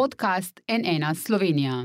[0.00, 1.84] podcast NN Slovenija.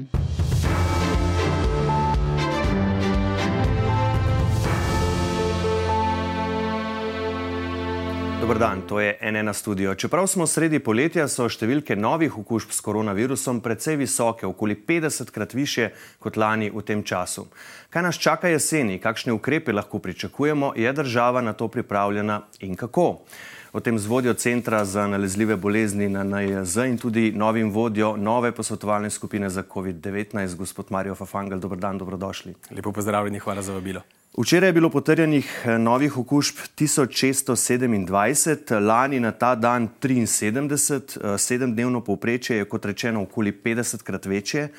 [8.42, 9.96] Dobar dan, to je NN studio.
[9.96, 15.54] Čeprav smo sredi poletja, so številke novih okužb s koronavirusom precej visoke, okoli 50 krat
[15.54, 15.90] više
[16.20, 17.50] kot lani v tem času.
[17.90, 23.26] Kaj nas čaka jeseni, kakšne ukrepe lahko pričakujemo, je država na to pripravljena in kako?
[23.76, 28.52] O tem z vodjo Centra za nalezljive bolezni na NJZ in tudi novim vodjo nove
[28.56, 31.60] posvetovalne skupine za COVID-19, gospod Marijo Fafangel.
[31.60, 32.54] Dobar dan, dobrodošli.
[32.72, 34.02] Lepo pozdravljeni, hvala za vabilo.
[34.38, 42.02] Včeraj je bilo potrjenih eh, novih okužb 1627, lani na ta dan 73, eh, sedemdnevno
[42.02, 44.72] povprečje je kot rečeno okoli 50 krat večje eh,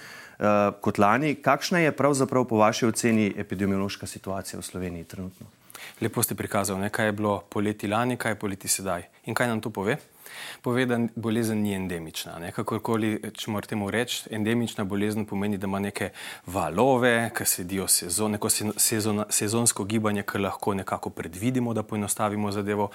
[0.80, 1.34] kot lani.
[1.34, 5.46] Kakšna je pravzaprav po vaši oceni epidemiološka situacija v Sloveniji trenutno?
[6.00, 9.02] Lepo ste prikazali, kaj je bilo poleti lani, kaj je poleti sedaj.
[9.24, 9.96] In kaj nam to pove?
[10.62, 12.34] Pove, da bolezen ni endemična.
[12.38, 12.50] Ne?
[12.52, 16.10] Kakorkoli, če morate temu reči, endemična bolezen pomeni, da ima neke
[16.52, 22.90] valove, ki sledijo sezon, neko sezon, sezonsko gibanje, ki lahko nekako predvidimo, da poenostavimo zadevo.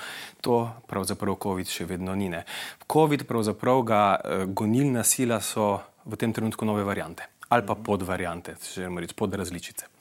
[0.46, 2.30] To pravzaprav COVID še vedno ni.
[2.30, 2.44] Ne?
[2.86, 8.54] COVID, pravzaprav ga eh, gonilna sila so v tem trenutku nove variante ali pa podvariante,
[8.64, 10.01] če želimo reči pod različice.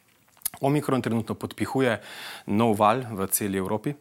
[0.60, 1.98] Omikron trenutno podpihuje
[2.52, 3.94] nov val v celi Evropi,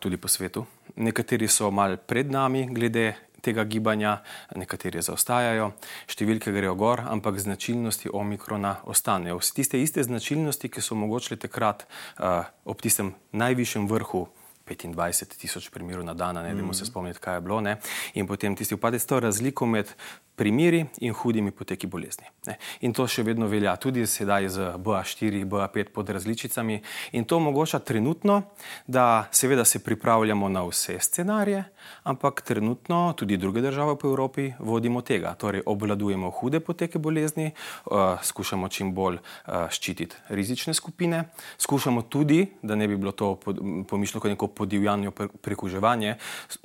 [0.00, 0.66] tudi po svetu.
[0.96, 3.14] Nekateri so mal pred nami glede
[3.46, 4.16] tega gibanja,
[4.58, 5.70] nekateri zaostajajo,
[6.10, 9.38] številke grejo gor, ampak značilnosti omikrona ostanejo.
[9.38, 11.86] Tiste iste značilnosti, ki so omogočile takrat
[12.18, 14.26] ob tistem najvišjem vrhu
[14.66, 16.90] 25 tisoč primerov na dan, ne vemo se mm.
[16.90, 17.60] spomniti, kaj je bilo.
[17.62, 17.76] Ne?
[18.18, 19.92] In potem tisti upadec, to razliko med
[20.36, 22.28] primeri in hudimi poteki bolezni.
[22.46, 22.58] Ne?
[22.80, 26.80] In to še vedno velja tudi sedaj z BA4, BA5 pod različicami.
[27.12, 28.42] In to omogoča trenutno,
[28.86, 31.64] da seveda se pripravljamo na vse scenarije,
[32.02, 35.34] ampak trenutno tudi druge države po Evropi vodimo tega.
[35.34, 37.50] Torej, obvladujemo hude poteke bolezni,
[37.86, 41.24] uh, skušamo čim bolj uh, ščititi rizične skupine,
[41.58, 43.34] skušamo tudi, da ne bi bilo to
[43.88, 46.16] pomišljeno kot neko podivjanje, prekuževanje,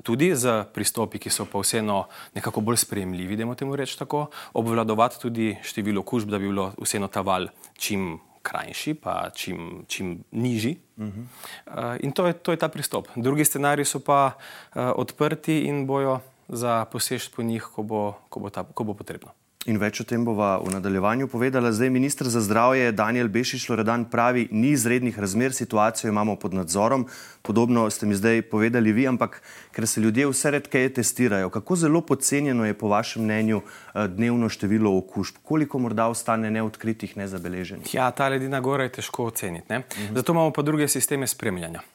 [0.03, 4.25] tudi z pristopi, ki so pa vseeno nekako bolj sprejemljivi, temu reči tako,
[4.57, 10.23] obvladovati tudi število okužb, da bi bilo vseeno ta val čim krajši, pa čim, čim
[10.31, 10.77] nižji.
[10.97, 11.25] Uh -huh.
[11.67, 13.07] uh, in to je, to je ta pristop.
[13.15, 18.39] Drugi scenariji so pa uh, odprti in bojo za posež po njih, ko bo, ko
[18.39, 19.31] bo, ta, ko bo potrebno.
[19.69, 21.69] In več o tem bova v nadaljevanju povedala.
[21.69, 27.05] Zdaj ministr za zdravje Daniel Bešič Loredan pravi, ni izrednih razmer, situacijo imamo pod nadzorom.
[27.45, 29.37] Podobno ste mi zdaj povedali vi, ampak
[29.69, 34.49] ker se ljudje vse redkeje testirajo, kako zelo podcenjeno je po vašem mnenju eh, dnevno
[34.49, 35.45] število okužb?
[35.45, 37.93] Koliko morda ostane neodkritih, nezabeleženih?
[37.93, 39.69] Ja, ta ledina gora je težko oceniti.
[39.69, 40.15] Uh mhm.
[40.17, 41.85] Zato imamo pa druge sisteme spremljanja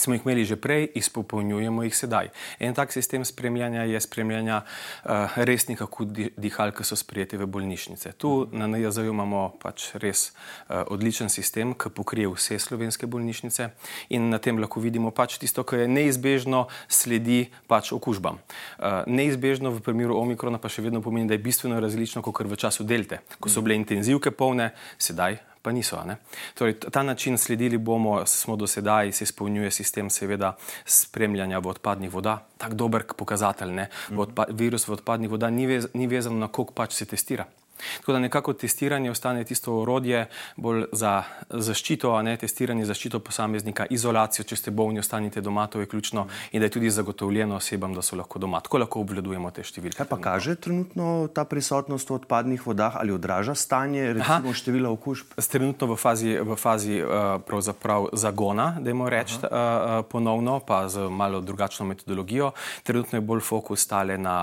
[0.00, 2.30] smo jih imeli že prej, izpopolnjujemo jih sedaj.
[2.58, 8.12] En tak sistem spremljanja je spremljanja uh, resnih akutnih dihal, ki so sprijeti v bolnišnice.
[8.16, 13.70] Tu na NJZ imamo pač res uh, odličen sistem, ki pokrije vse slovenske bolnišnice
[14.10, 18.40] in na tem lahko vidimo pač tisto, kar je neizbežno sledi pač okužbam.
[18.78, 22.56] Uh, neizbežno v primeru omikrona pa še vedno pomeni, da je bistveno različno kot v
[22.56, 26.00] času delte, ko so bile intenzivke polne, sedaj pa niso.
[26.54, 32.12] Torej, ta način sledili bomo, smo do sedaj, se izpolnjuje sistem seveda spremljanja v odpadnih
[32.12, 33.86] voda, tako dober pokazatelj.
[34.10, 37.46] V odpa, virus v odpadnih voda ni, vez, ni vezan na koliko pač se testira.
[38.00, 40.26] Tako da nekako testiranje ostane tisto orodje
[40.56, 45.66] bolj za zaščito, a ne testiranje za zaščito posameznika, izolacijo, če ste bolni, ostanite doma,
[45.70, 48.60] to je ključno in da je tudi zagotovljeno osebam, da so lahko doma.
[48.60, 49.98] Tako lahko obvladujemo te številke.
[50.00, 55.36] Kaj pa kaže trenutno ta prisotnost v odpadnih vodah ali odraža stanje, recimo število okužb?
[55.50, 61.40] Trenutno v fazi, v fazi uh, zagona, da jemo reči uh, ponovno, pa z malo
[61.42, 62.52] drugačno metodologijo.
[62.86, 64.36] Trenutno je bolj fokus stale na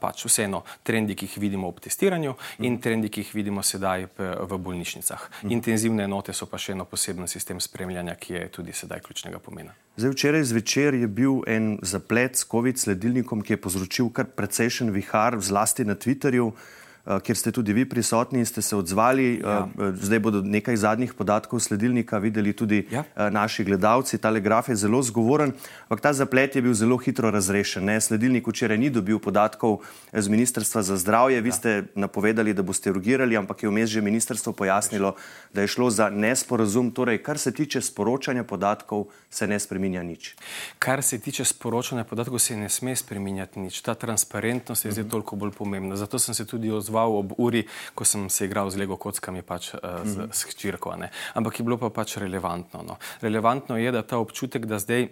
[0.00, 2.34] pač vseeno trendi, ki jih vidimo ob testiranju.
[2.66, 5.28] In in trendi, ki jih vidimo sedaj v bolnišnicah.
[5.52, 9.76] Intenzivne enote so pa še eno posebno sistem spremljanja, ki je tudi sedaj ključnega pomena.
[10.00, 14.90] Zdaj, včeraj zvečer je bil en zaplet s COVID sledilnikom, ki je povzročil kar precejšen
[14.94, 16.52] vihar, zlasti na Twitterju.
[16.52, 19.40] Eh, kjer ste tudi vi prisotni in ste se odzvali.
[19.44, 19.68] Ja.
[19.78, 23.04] Eh, zdaj bodo nekaj zadnjih podatkov sledilnika videli tudi ja.
[23.16, 24.18] Eh, naši gledalci.
[24.18, 25.52] Ta graf je zelo zgovoren,
[25.82, 27.84] ampak ta zaplet je bil zelo hitro razrešen.
[27.84, 28.00] Ne?
[28.00, 29.82] Sledilnik včeraj ni dobil podatkov
[30.12, 31.40] z Ministrstva za zdravje.
[31.40, 31.52] Vi ja.
[31.52, 35.14] ste napovedali, da boste urgirali, ampak je vmes že ministrstvo pojasnilo,
[35.54, 36.90] da je šlo za nesporazum.
[36.90, 40.36] Torej, kar se tiče sporočanja podatkov, se ne spreminja nič.
[40.78, 43.80] Kar se tiče sporočanja podatkov, se ne sme spreminjati nič.
[43.82, 45.08] Ta transparentnost je zdaj uh mhm.
[45.08, 45.10] -huh.
[45.10, 45.96] toliko bolj pomembna.
[45.96, 47.64] Zato sem se tudi odzval odzval ob uri,
[47.96, 50.92] ko sem se igral z Lego kockami, pač uh, z, s hčirko.
[51.34, 52.84] Ampak je bilo pa pač relevantno.
[52.84, 53.00] No.
[53.24, 55.08] Relevantno je, da ta občutek, da zdaj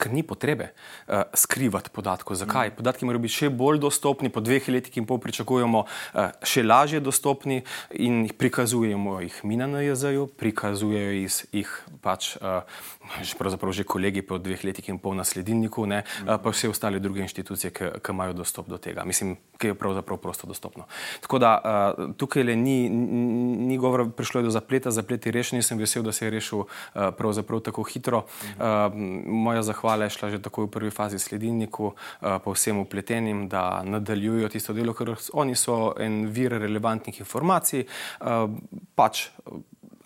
[0.00, 2.38] ker ni potrebe uh, skrivati podatkov.
[2.40, 2.72] Zakaj?
[2.72, 2.76] Mm.
[2.80, 7.02] Podatki morajo biti še bolj dostopni, po dveh letih in pol pričakujemo uh, še lažje
[7.04, 7.60] dostopni
[8.00, 11.12] in prikazujemo jih mi na NJZ-ju, prikazujejo
[11.52, 12.64] jih pač uh,
[13.20, 16.28] že kolegi po dveh letih in pol na sledilniku, ne, mm.
[16.28, 19.04] uh, pa vse ostale druge inštitucije, ki imajo dostop do tega.
[19.04, 20.86] Mislim, ki je pravzaprav prosto dostopno.
[21.20, 25.60] Tako da uh, tukaj le ni, ni govora, prišlo je do zapleta, zaplet je rešen,
[25.60, 26.68] nisem vesel, da se je rešil uh,
[27.18, 28.24] pravzaprav tako hitro.
[28.56, 28.88] Uh,
[29.26, 33.48] moja zahvala hvala je šla že takoj v prvi fazi sledilniku, uh, pa vsem upletenim,
[33.50, 37.86] da nadaljujo tisto delo, ker oni so en vir relevantnih informacij.
[38.22, 38.46] Uh,
[38.94, 39.26] pač,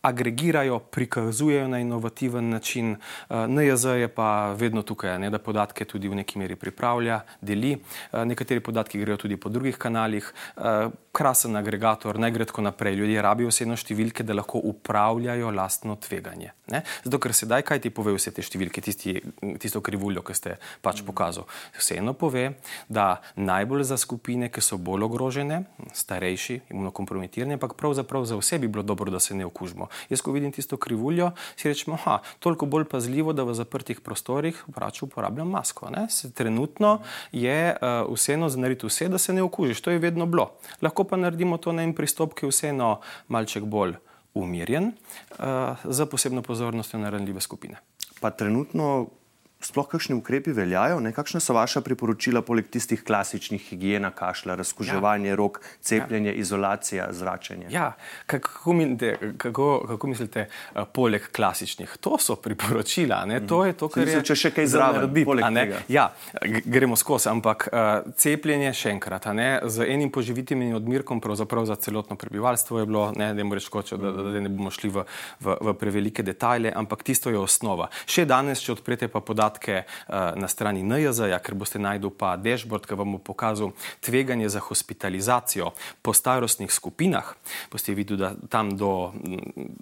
[0.05, 2.93] agregirajo, prikazujejo na inovativen način.
[2.93, 7.73] Eh, NJZ je pa vedno tukaj, ne, da podatke tudi v neki meri pripravlja, deli.
[7.73, 10.33] Eh, nekateri podatki grejo tudi po drugih kanalih.
[10.57, 12.95] Eh, krasen agregator, ne gre tako naprej.
[12.99, 16.51] Ljudje rabijo vseeno številke, da lahko upravljajo lastno tveganje.
[16.73, 16.83] Ne?
[17.05, 19.15] Zato, ker sedaj kaj ti pove vse te številke, tisti,
[19.63, 21.47] tisto krivuljo, ki ste pač pokazali.
[21.79, 22.57] Vseeno pove,
[22.89, 25.63] da najbolj za skupine, ki so bolj ogrožene,
[25.95, 29.89] starejši, imunokompromitirani, ampak pravzaprav za vse bi bilo dobro, da se ne okužimo.
[30.09, 34.01] Jaz, ko vidim tisto krivuljo, si rečem, da je toliko bolj pazljivo, da v zaprtih
[34.01, 34.65] prostorih
[35.03, 35.91] uporabljam masko.
[36.35, 37.01] Trenutno
[37.33, 39.81] je uh, vseeno narediti vse, da se ne okužiš.
[39.81, 40.51] To je vedno bilo.
[40.83, 43.97] Lahko pa naredimo to na en pristop, ki je vseeno malček bolj
[44.35, 44.93] umirjen,
[45.39, 47.77] uh, za posebno pozornostjo na ranljive skupine.
[48.21, 49.07] Pa trenutno
[49.61, 51.01] sploh kakšni ukrepi veljajo?
[51.01, 51.13] Ne?
[51.13, 55.37] Kakšna so vaša priporočila, poleg tistih klasičnih higiena, kašla, razkuževanje ja.
[55.37, 56.41] rok, cepljenje, ja.
[56.41, 57.67] izolacija, zračenje?
[57.71, 57.93] Ja,
[58.27, 61.97] kako, mislite, kako, kako mislite, uh, poleg klasičnih?
[62.01, 63.25] To so priporočila.
[63.27, 63.47] Mm.
[63.49, 64.23] To je to, kar je.
[64.25, 66.09] Če še kaj zraven, ja,
[66.65, 69.27] gremo skozi, ampak uh, cepljenje še enkrat,
[69.65, 71.23] z enim poživitim in odmirkom,
[71.65, 75.05] za celotno prebivalstvo je bilo, ne, da, škočo, da, da, da ne bomo šli v,
[75.41, 77.89] v, v prevelike detajle, ampak tisto je osnova.
[78.07, 82.37] Še danes, če odprete pa podatke, podatke uh, na strani NJZ-ja, ker boste najdel pa
[82.37, 85.73] dashboard, ki vam bo pokazal tveganje za hospitalizacijo
[86.03, 87.35] po starostnih skupinah.
[87.71, 89.13] Boste videli, da tam do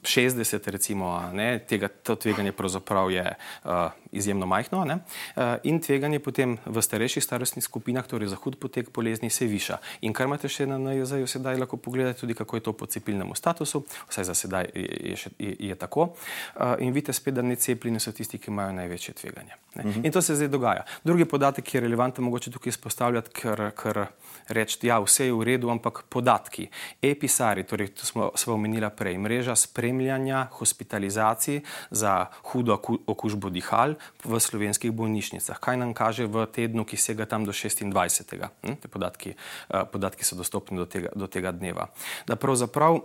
[0.02, 3.34] 60, mm, recimo, ne, tega, to tveganje pravzaprav je
[3.64, 8.58] uh, izjemno majhno ne, uh, in tveganje potem v starejših starostnih skupinah, torej za hud
[8.60, 9.78] potek bolezni, se viša.
[10.02, 13.34] In kar imate še na NJZ-ju, sedaj lahko pogledate tudi, kako je to po cepilnem
[13.34, 16.12] statusu, vsaj za sedaj je, je, je, je tako.
[16.56, 19.56] Uh, in vidite spet, da necepljeni so tisti, ki imajo največje tveganje.
[19.74, 20.06] Uh mhm.
[20.06, 20.84] In to se zdaj dogaja.
[21.04, 24.06] Drugi podatek, ki je relevanten, mogoče tukaj izpostavljati, ker, ker
[24.48, 26.68] reči, da ja, vse je v redu, ampak podatki.
[27.02, 33.94] EPISARI, torej to smo, smo omenili prej, mreža spremljanja hospitalizacij za hudo okužbo dihal
[34.24, 35.58] v slovenskih bolnišnicah.
[35.58, 38.38] Kaj nam kaže v tednu, ki sega tam do 26.
[38.62, 38.76] Hm?
[38.78, 41.90] Te podatki, uh, podatki so dostopni do tega, do tega dneva.
[42.26, 43.04] Da pravzaprav uh,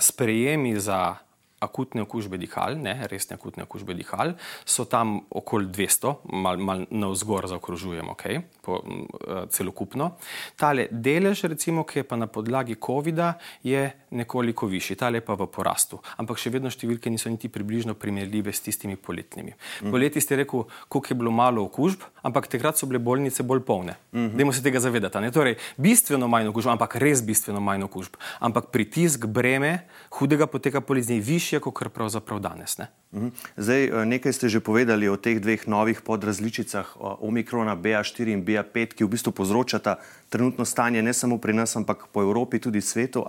[0.00, 1.20] sprejemi za
[1.60, 4.34] akutne okužbe dihal, ne, resne akutne okužbe dihal,
[4.64, 10.12] so tam okoli 200, malo mal na vzgor zaokrožujemo, okay, po, uh, celokupno.
[10.56, 13.34] Tale delež, recimo, ki je pa na podlagi COVID-a,
[13.66, 15.98] je nekoliko višji, tale pa v porastu.
[16.16, 19.52] Ampak še vedno številke niso niti približno primerljive s tistimi poletnimi.
[19.82, 19.90] Mm.
[19.92, 23.98] Poleti ste rekel, koliko je bilo malo okužb, ampak takrat so bile bolnice bolj polne.
[24.12, 24.36] Mm -hmm.
[24.36, 25.20] Dajmo se tega zavedati.
[25.20, 25.30] Ne?
[25.30, 28.16] Torej, bistveno manj okužb, ampak res bistveno manj okužb.
[28.40, 32.78] Ampak pritisk breme hudega poteka bolezni višji višje, kot pravzaprav danes.
[32.78, 32.86] Ne?
[33.12, 33.28] Mhm.
[33.56, 38.92] Zdaj, eh, nekaj ste že povedali o teh dveh novih podrazličicah, Omikrona BA4 in BA5,
[38.94, 39.96] ki v bistvu povzročata
[40.28, 43.24] trenutno stanje ne samo pri nas, ampak po Evropi, tudi svetu.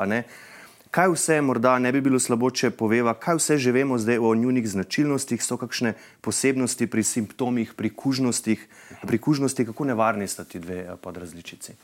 [0.90, 4.32] Kaj vse morda ne bi bilo slabo, če poveva, kaj vse že vemo zdaj o
[4.36, 5.92] njunih značilnostih, so kakšne
[6.26, 8.64] posebnosti pri simptomih, pri kužnostih,
[9.06, 11.76] pri kužnosti, kako nevarni sta ti dve eh, podrazličici?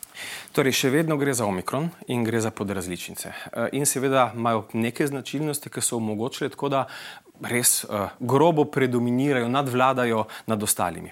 [0.57, 3.29] Torej, še vedno gre za omikron in gre za podrazličnice.
[3.29, 6.87] Eh, in seveda imajo neke značilnosti, ki so omogočile tako, da
[7.41, 11.11] res uh, grobo predominirajo, nadvladajo nad ostalimi.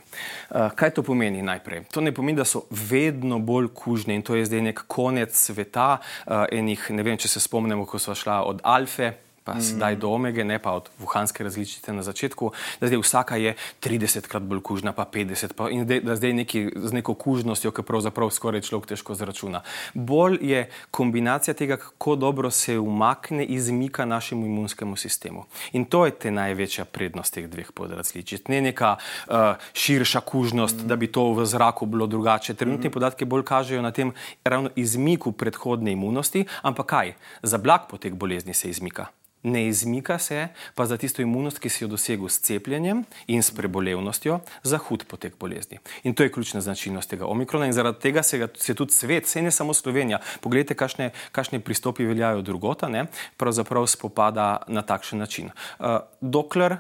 [0.50, 1.84] Uh, kaj to pomeni najprej?
[1.92, 5.98] To ne pomeni, da so vedno bolj kužne in to je zdaj nek konec sveta.
[6.26, 9.14] Uh, enih, ne vem, če se spomnimo, ko smo šli od Alfe
[9.44, 9.62] pa mm.
[9.62, 14.28] sedaj do omege, ne pa od vuhanske različice na začetku, da zdaj vsaka je 30
[14.28, 18.32] krat bolj kužna, pa 50, pa in da zdaj neki, z neko kužnostjo, ki pravzaprav
[18.32, 19.64] skoraj človek težko zračuna.
[19.94, 25.46] Bolj je kombinacija tega, kako dobro se umakne, izmika našemu imunskemu sistemu.
[25.72, 28.48] In to je te največja prednost teh dveh podrazličic.
[28.48, 29.36] Ne neka uh,
[29.74, 30.88] širša kužnost, mm.
[30.88, 32.54] da bi to v zraku bilo drugače.
[32.54, 32.94] Trenutni mm.
[32.94, 37.14] podatki bolj kažejo na tem ravno izmiku predhodne imunosti, ampak kaj?
[37.44, 39.08] Za blag potek bolezni se izmika
[39.44, 43.52] ne izmika se pa za tisto imunost, ki si jo dosegel s cepljenjem in s
[43.52, 45.80] prebolevnostjo za hud potek bolezni.
[46.04, 49.28] In to je ključna značilnost tega omikrona in zaradi tega se, ga, se tudi svet,
[49.28, 53.06] se ne samo Slovenija, pogledajte, kakšne, kakšne pristopi veljajo drugota, ne,
[53.38, 55.52] pravzaprav spopada na takšen način.
[55.80, 56.78] Uh, dokler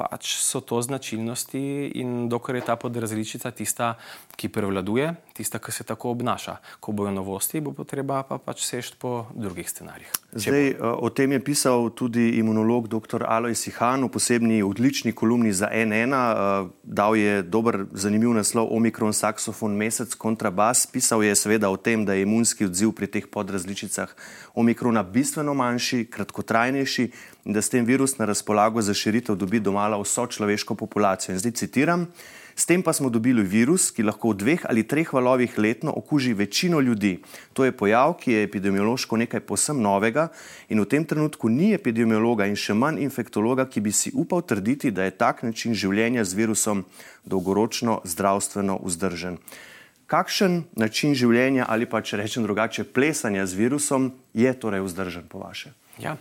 [0.00, 3.94] pač so to značilnosti in dokler je ta podrazličica tista,
[4.40, 6.56] ki prevladuje, tista, ki se tako obnaša.
[6.80, 10.08] Ko bojo novosti, bo potreba pa pač sešti po drugih scenarijih.
[10.32, 13.26] Zdaj, eh, o tem je pisal tudi imunolog dr.
[13.28, 16.14] Alois Ihan v posebni odlični kolumni za N1.
[16.16, 20.86] Eh, dal je dober, zanimiv naslov Omikron, saksofon, mesec, kontrabas.
[20.86, 24.08] Pisal je seveda o tem, da je imunski odziv pri teh podrazličicah
[24.54, 27.10] Omikrona bistveno manjši, kratkotrajnejši
[27.44, 31.34] in da s tem virus na razpolago za širitev dobi domala vso človeško populacijo.
[31.34, 32.06] In zdaj citiram.
[32.60, 36.34] S tem pa smo dobili virus, ki lahko v dveh ali treh valovih letno okuži
[36.36, 37.22] večino ljudi.
[37.56, 40.28] To je pojav, ki je epidemiološko nekaj posem novega
[40.68, 44.90] in v tem trenutku ni epidemiologa in še manj infektologa, ki bi si upal trditi,
[44.90, 46.84] da je tak način življenja z virusom
[47.24, 49.40] dolgoročno zdravstveno vzdržen.
[50.10, 55.40] Kakšen način življenja ali pa če rečem drugače, plesanja z virusom je torej vzdržen po
[55.40, 55.72] vaše?
[55.96, 56.18] Ja.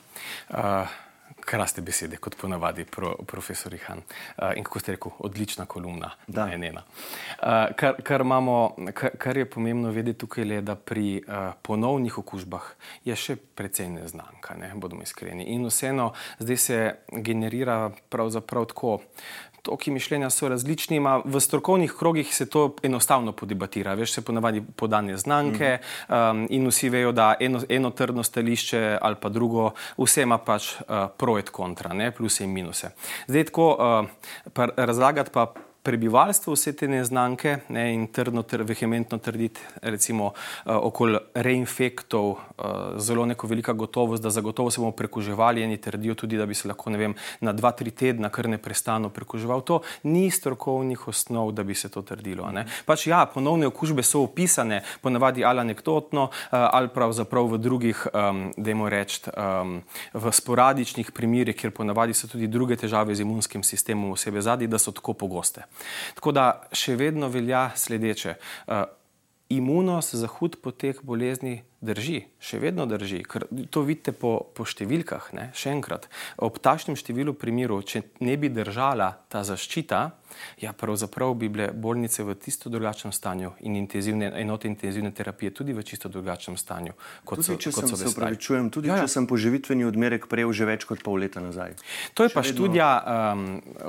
[0.47, 1.08] Uh...
[1.49, 4.03] Krasne besede, kot ponavadi, pro, profesor Han.
[4.37, 6.83] Uh, in kako ste rekel, odlična kolumna, da je ena.
[6.85, 8.23] Uh, kar, kar,
[8.93, 12.69] kar, kar je pomembno vedeti tukaj, je, da pri uh, ponovnih okužbah
[13.05, 15.49] je še precej neznanka, ne, bodo iskreni.
[15.55, 16.79] In vseeno, zdaj se
[17.09, 18.99] generira pravzaprav tako
[19.61, 23.93] toki mišljenja so različni, ima v strokovnih krogih se to enostavno podebatira.
[23.93, 26.13] Veš, se ponavadi podane znanke mm.
[26.13, 30.73] um, in vsi vejo, da eno, eno trdno stališče ali pa drugo, vse ima pač
[30.79, 32.91] uh, pro et kontra, ne, pluse in minuse.
[33.27, 34.09] Zdaj tako uh,
[34.53, 35.53] pa razlagati pa
[35.89, 42.75] prebivalstvo vse te neznanke ne, in trdno, ter, vehementno trditi, recimo uh, okoli reinfektov, uh,
[43.01, 45.63] zelo neko velika gotovost, da zagotovo se bomo prekuževali.
[45.65, 49.09] Eni trdijo tudi, da bi se lahko vem, na dva, tri tedna kar ne prestano
[49.09, 49.63] prekuževal.
[49.65, 52.51] To ni strokovnih osnov, da bi se to trdilo.
[52.85, 58.45] Pač, ja, ponovne okužbe so opisane, ponavadi ali anekdotno, uh, ali pravzaprav v drugih, um,
[58.57, 59.75] da jim rečem, um,
[60.13, 64.77] v sporadičnih primerih, kjer ponavadi so tudi druge težave z imunskim sistemom, osebe zadnji, da
[64.77, 65.65] so tako pogoste.
[66.15, 68.35] Tako da še vedno velja sledeče.
[68.67, 68.83] Uh,
[69.49, 73.23] imunost za hud potek bolezni drži, še vedno drži.
[73.23, 75.31] Ker to vidite po, po številkah.
[75.37, 75.49] Ne?
[75.55, 76.09] Še enkrat,
[76.43, 80.01] ob tašnem številu primerov, če ne bi držala ta zaščita,
[80.61, 85.73] ja, pravzaprav bi bile bolnice v čisto drugačnem stanju in intenzivne, enote intenzivne terapije tudi
[85.73, 86.93] v čisto drugačnem stanju.
[87.23, 89.07] Kot tudi, so, če kot sem, se upravičujem, tudi ja, ja.
[89.07, 91.77] če sem poživitveni odmerek prejel že več kot pol leta nazaj.
[92.13, 92.55] To je še pa vedno...
[92.55, 93.45] študija um,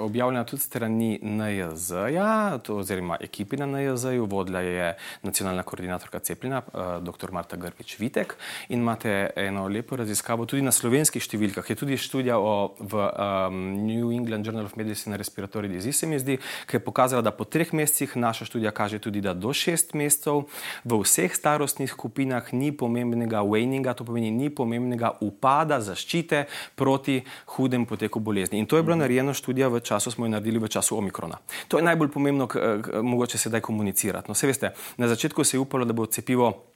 [0.06, 2.30] objavljena tudi strani NJZ-ja,
[2.70, 4.94] oziroma ekipi na NJZ-ju, vodila je
[5.26, 7.34] nacionalna koordinatorka cepljenja, uh, dr.
[7.34, 8.34] Marta Grbič Vitek
[8.68, 11.66] in imate eno lepo raziskavo tudi na slovenskih številkah.
[11.66, 16.18] Je tudi študija o, v um, New England Journal of Medicine Respiratory Disease, se mi
[16.18, 19.94] zdi, ki je pokazala, da po treh mesecih naša študija kaže tudi, da do šest
[19.98, 20.46] mesecev
[20.84, 26.46] v vseh starostnih skupinah ni pomembnega waninga, to pomeni ni pomembnega upada zaščite
[26.76, 27.20] proti
[27.56, 28.60] hudem poteku bolezni.
[28.60, 29.04] In to je bila mhm.
[29.06, 31.40] narejena študija v času, smo jo naredili v času omikrona.
[31.68, 32.48] To je najbolj pomembno,
[33.02, 34.30] mogoče sedaj komunicirati.
[34.30, 36.70] No, veste, na začetku se je upalo, da bo cepivo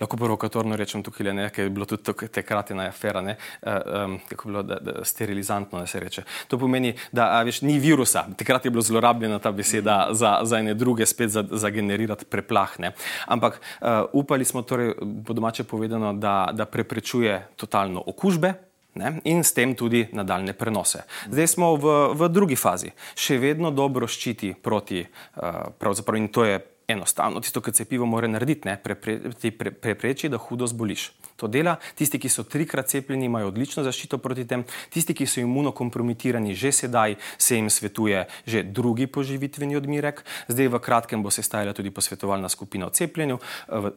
[0.00, 4.48] Lahko provokatorno rečem tukaj, ne, ker je bilo tudi takrat ena afera, ne, um, kako
[4.48, 6.22] je bilo da, da, sterilizantno, da se reče.
[6.48, 8.26] To pomeni, da a, veš, ni virusa.
[8.36, 12.92] Takrat je bila zlorabljena ta beseda za, za ene druge, spet za, za generirati preplahne.
[13.26, 14.94] Ampak uh, upali smo, torej,
[15.26, 18.54] po domače povedano, da, da preprečuje totalno okužbe.
[18.96, 19.20] Ne?
[19.28, 21.02] In s tem tudi nadaljne prenose.
[21.28, 26.56] Zdaj smo v, v drugi fazi, še vedno dobro ščiti proti, uh, in to je
[26.88, 27.40] enostavno.
[27.40, 31.10] Tisto, kar cepivo mora narediti, je prepreči, pre, pre, da hudo zboliš.
[31.36, 31.76] To dela.
[31.94, 34.64] Tisti, ki so trikrat cepljeni, imajo odlično zaščito proti tem.
[34.90, 40.24] Tisti, ki so imunokompromitirani, že sedaj se jim svetuje že drugi poživitveni odmirek.
[40.48, 43.38] Zdaj v kratkem bo se stajala tudi posvetovalna skupina o cepljenju.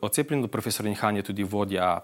[0.02, 2.00] O cepljenju profesor Inhan je tudi vodja.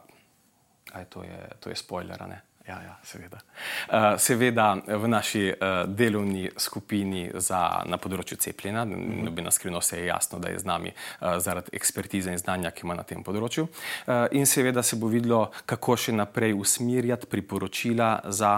[0.94, 2.55] Aj, to je, to je spoiler, ne?
[2.68, 3.38] Ja, ja, seveda.
[3.38, 9.20] Uh, seveda v naši uh, delovni skupini za, na področju cepljenja, mhm.
[9.28, 12.98] nobena skrivnost je jasno, da je z nami uh, zaradi ekspertize in znanja, ki ima
[12.98, 13.68] na tem področju.
[14.38, 18.58] In seveda se bo videlo, kako še naprej usmerjati priporočila za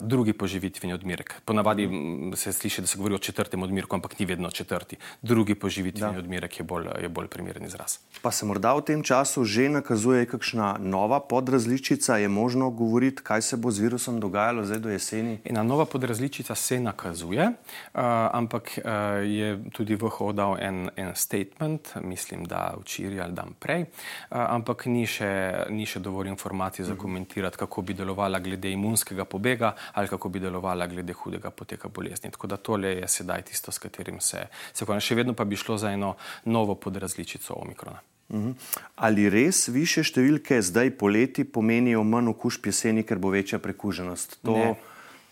[0.00, 1.34] drugi poživitveni odmerek.
[1.44, 1.88] Ponavadi
[2.34, 4.96] se sliši, da se govori o četrtem odmerku, ampak ni vedno četrti.
[5.22, 6.18] Drugi poživitveni da.
[6.18, 7.98] odmerek je bolj, je bolj primeren izraz.
[8.22, 13.42] Pa se morda v tem času že nakazuje kakšna nova podrazličica, je možno govoriti, kaj
[13.42, 15.38] se bo z virusom dogajalo zdaj do jeseni?
[15.44, 18.00] Ena nova podrazličica se nakazuje, uh,
[18.32, 18.90] ampak uh,
[19.26, 24.86] je tudi VHO dal en, en statement, mislim, da včeraj ali dan prej, uh, ampak
[24.86, 27.00] ni še, ni še dovolj informacij za mhm.
[27.00, 32.30] komentirati, kako bi delovala glede imunskega pobega ali kako bi delovala glede hudega poteka bolezni.
[32.30, 35.00] Tako da tole je sedaj tisto, s katerim se, se konja.
[35.00, 38.00] Še vedno pa bi šlo za eno novo podrazličico omikrona.
[38.32, 38.50] Mhm.
[38.96, 44.40] Ali res više številke zdaj poleti pomenijo manj okužb jeseni, ker bo večja prekuženost?
[44.42, 44.56] To...
[44.56, 44.74] Ne.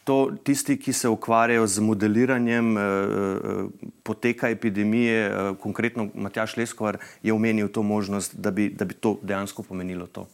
[0.04, 6.98] to tisti, ki se ukvarjajo z modeliranjem eh, eh, poteka epidemije, eh, konkretno Matjaš Leskovar
[7.22, 10.26] je omenil to možnost, da bi, da bi to dejansko pomenilo to.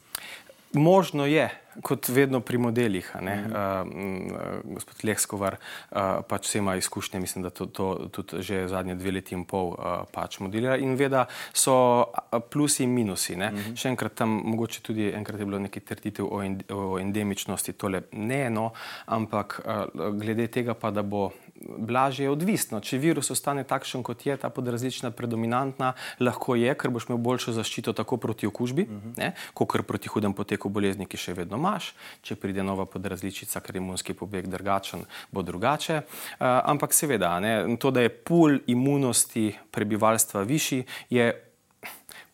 [0.73, 1.49] Možno je,
[1.83, 3.13] kot vedno pri modelih.
[3.15, 4.33] Mm -hmm.
[4.65, 5.57] uh, gospod Lehskovar
[5.91, 5.99] uh,
[6.29, 9.67] pač vse ima izkušnje, mislim, da to, to tudi že zadnje dve leti in pol
[9.69, 9.77] uh,
[10.13, 12.05] pač modelira in ve, da so
[12.51, 13.37] plusi in minusi.
[13.37, 13.77] Mm -hmm.
[13.77, 18.47] Še enkrat tam, mogoče tudi enkrat je bilo nekaj trditev o, o endemičnosti, tole ne
[18.47, 18.73] eno,
[19.07, 22.81] ampak uh, glede tega pa, da bo blažje je odvisno.
[22.81, 27.55] Če virus ostane takšen, kot je, ta podrazlična predominantna, lahko je, ker boš imel boljšo
[27.57, 29.03] zaščito tako proti okužbi, uh.
[29.17, 29.33] -huh.
[29.55, 31.95] kot proti hudem poteku bolezni, ki še vedno imaš.
[32.23, 35.97] Če pride nova podrazličica, ker je imunski pobeg drugačen, bo drugače.
[35.97, 41.48] Uh, ampak seveda, ne, to, da je pul imunosti prebivalstva višji, je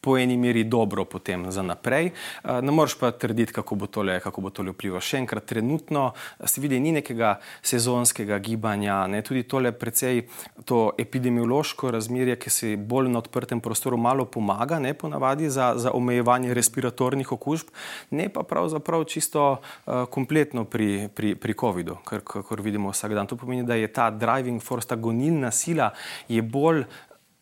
[0.05, 2.13] po eni meri dobro potem za naprej.
[2.13, 5.01] Eh, ne moreš pa trditi, kako bo tole, kako bo tole vplivalo.
[5.01, 6.11] Še enkrat, trenutno
[6.45, 9.23] se vidi, ni nekega sezonskega gibanja, ne?
[9.25, 10.27] tudi tole precej
[10.69, 15.95] to epidemiološko razmerje, ki se bolj na odprtem prostoru malo pomaga, ne ponavadi za, za
[15.97, 17.73] omejevanje respiratornih okužb,
[18.11, 23.31] ne pa pravzaprav čisto uh, kompletno pri, pri, pri COVID-u, kar, kar vidimo vsak dan.
[23.31, 25.93] To pomeni, da je ta driving force, ta gonilna sila
[26.29, 26.85] je bolj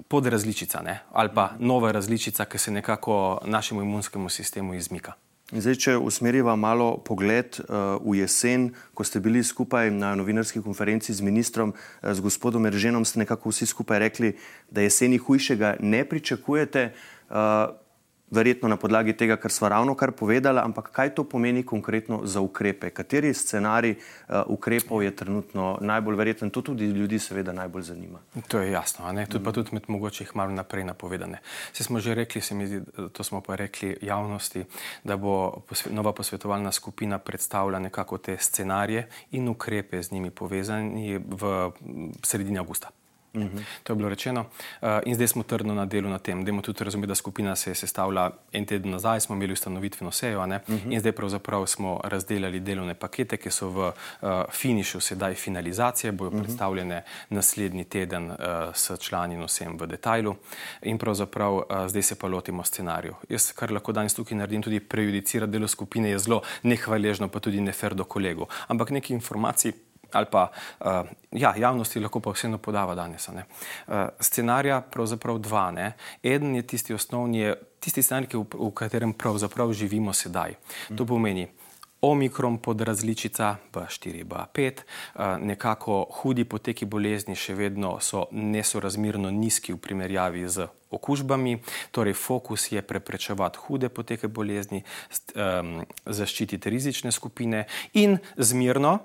[0.08, 1.00] podrazličica ne?
[1.12, 5.12] ali pa nova različica, ki se nekako našemu imunskemu sistemu izmika.
[5.52, 11.12] Zdaj, če usmeriva malo pogled uh, v jesen, ko ste bili skupaj na novinarski konferenci
[11.12, 14.30] z ministrom, uh, z gospodom Erženom, ste nekako vsi skupaj rekli,
[14.72, 16.94] da jeseni hujšega ne pričakujete.
[17.28, 17.76] Uh,
[18.32, 22.40] verjetno na podlagi tega, kar smo ravno kar povedali, ampak kaj to pomeni konkretno za
[22.40, 22.90] ukrepe?
[22.90, 26.50] Kateri scenarij uh, ukrepov je trenutno najbolj verjeten?
[26.50, 28.18] To tudi ljudi seveda najbolj zanima.
[28.48, 31.38] To je jasno, tudi, pa tudi med mogoče jih malo naprej napovedane.
[31.72, 32.80] Se smo že rekli, se mi zdi,
[33.12, 34.64] to smo pa rekli javnosti,
[35.04, 41.18] da bo posve, nova posvetovalna skupina predstavila nekako te scenarije in ukrepe z njimi povezani
[41.18, 41.70] v
[42.22, 43.01] sredini avgusta.
[43.34, 43.62] Uh -huh.
[43.82, 44.40] To je bilo rečeno.
[44.82, 46.44] Uh, in zdaj smo trdno na delu na tem.
[46.44, 50.38] Demo tudi razumeti, da skupina se je sestavila en teden nazaj, smo imeli ustanovitveno sejo
[50.38, 50.92] uh -huh.
[50.92, 56.28] in zdaj pravzaprav smo razdelili delovne pakete, ki so v uh, finišu sedaj finalizacije, bojo
[56.28, 56.42] uh -huh.
[56.42, 58.36] predstavljene naslednji teden uh,
[58.74, 60.36] s člani in vsem v detajlu.
[60.82, 63.14] In pravzaprav uh, zdaj se pa lotimo scenariju.
[63.28, 67.60] Jaz, kar lahko danes tukaj naredim, tudi prejudicira delo skupine, je zelo nehvaležno, pa tudi
[67.60, 68.46] nefer do kolegov.
[68.68, 69.72] Ampak nekaj informacij
[70.12, 70.86] ali pa uh,
[71.30, 73.28] ja, javnosti lahko pa vseeno podava danes.
[73.28, 73.42] Uh,
[74.20, 75.70] scenarija pravzaprav dva.
[75.70, 75.92] Ne?
[76.22, 80.56] Eden je tisti osnovni, je tisti scenarij, v, v katerem pravzaprav živimo sedaj.
[80.96, 81.48] To pomeni.
[82.02, 84.80] Omikron pod različica B4, B5,
[85.38, 91.60] nekako hudi poteki bolezni še vedno so nesorazmerno nizki v primerjavi z okužbami,
[91.94, 94.82] torej fokus je preprečevati hude poteke bolezni,
[96.06, 98.98] zaščititi rizične skupine in zmirno,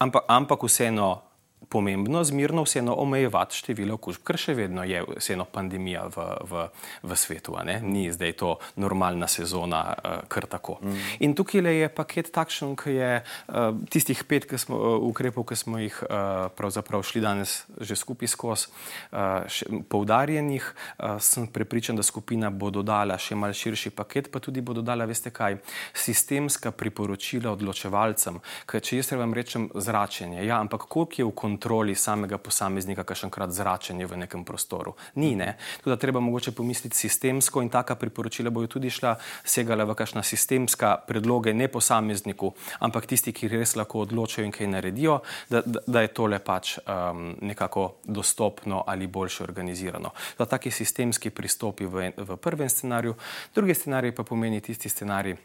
[0.00, 1.25] ampak, ampak vseeno
[1.68, 6.66] pomembno zmirno vseeno omejevati število okužb, ker še vedno je vseeno pandemija v, v,
[7.02, 7.56] v svetu.
[7.82, 10.78] Ni zdaj to normalna sezona, uh, kar tako.
[10.82, 11.00] Mm.
[11.26, 15.58] In tukaj je paket takšen, ki je uh, tistih pet ki smo, uh, ukrepov, ki
[15.58, 18.70] smo jih uh, pravzaprav šli danes že skupaj skozi,
[19.12, 20.64] uh, poudarjenih.
[20.98, 25.08] Uh, sem prepričan, da skupina bo dodala še mal širši paket, pa tudi bo dodala,
[25.08, 25.58] veste kaj,
[25.96, 28.38] sistemska priporočila odločevalcem.
[28.68, 33.04] Ker če jaz vam rečem zračenje, ja, ampak koliko je v kontroli, kontroli samega posameznika,
[33.06, 34.96] kakšenkrat zračenje v nekem prostoru.
[35.14, 35.54] Ni, ne.
[35.78, 40.24] Tako da treba mogoče pomisliti sistemsko in taka priporočila bojo tudi šla segala v kakšna
[40.26, 45.84] sistemska predloge, ne posamezniku, ampak tisti, ki res lahko odločajo in kaj naredijo, da, da,
[45.86, 50.10] da je tole pač um, nekako dostopno ali boljše organizirano.
[50.38, 53.14] Da taki sistemski pristopi v, v prvem scenariju,
[53.54, 55.36] drugi scenarij pa pomeni tisti scenarij,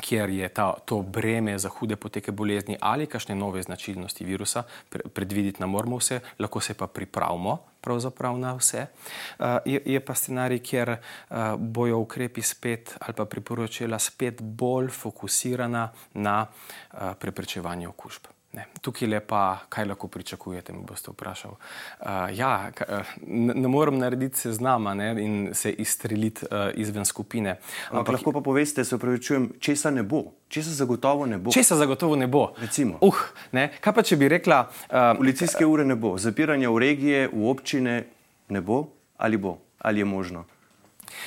[0.00, 5.02] kjer je ta, to breme za hude poteke bolezni ali kakšne nove značilnosti virusa, pre,
[5.14, 8.86] predvideti ne moramo vse, lahko se pa pripravimo pravzaprav na vse.
[9.38, 14.88] Uh, je, je pa scenarij, kjer uh, bojo ukrepi spet ali pa priporočila spet bolj
[14.88, 18.33] fokusirana na uh, preprečevanje okužb.
[18.54, 18.66] Ne.
[18.80, 21.54] Tukaj je pa, kaj lahko pričakujete, mi boste vprašali.
[21.54, 22.06] Uh,
[22.38, 22.70] ja,
[23.26, 27.56] ne, ne morem narediti seznama ne, in se izstreliti uh, izven skupine.
[27.90, 30.22] Ampak lahko pa poveste, se upravičujem, česa ne bo.
[30.48, 31.50] Česa zagotovo ne bo.
[31.50, 32.52] Česa zagotovo ne bo.
[32.58, 32.98] Recimo.
[33.02, 33.72] Uh, ne.
[33.80, 34.60] Kaj pa če bi rekla?
[34.70, 38.04] Uh, Policijske ure ne bo, zapiranja v regije, v občine
[38.48, 38.84] ne bo
[39.16, 40.44] ali bo, ali je možno.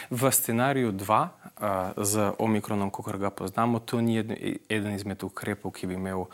[0.10, 1.28] V scenariju 2
[1.98, 4.20] z omikronom, kot ga poznamo, to ni
[4.70, 6.26] eden izmed ukrepov, ki bi imel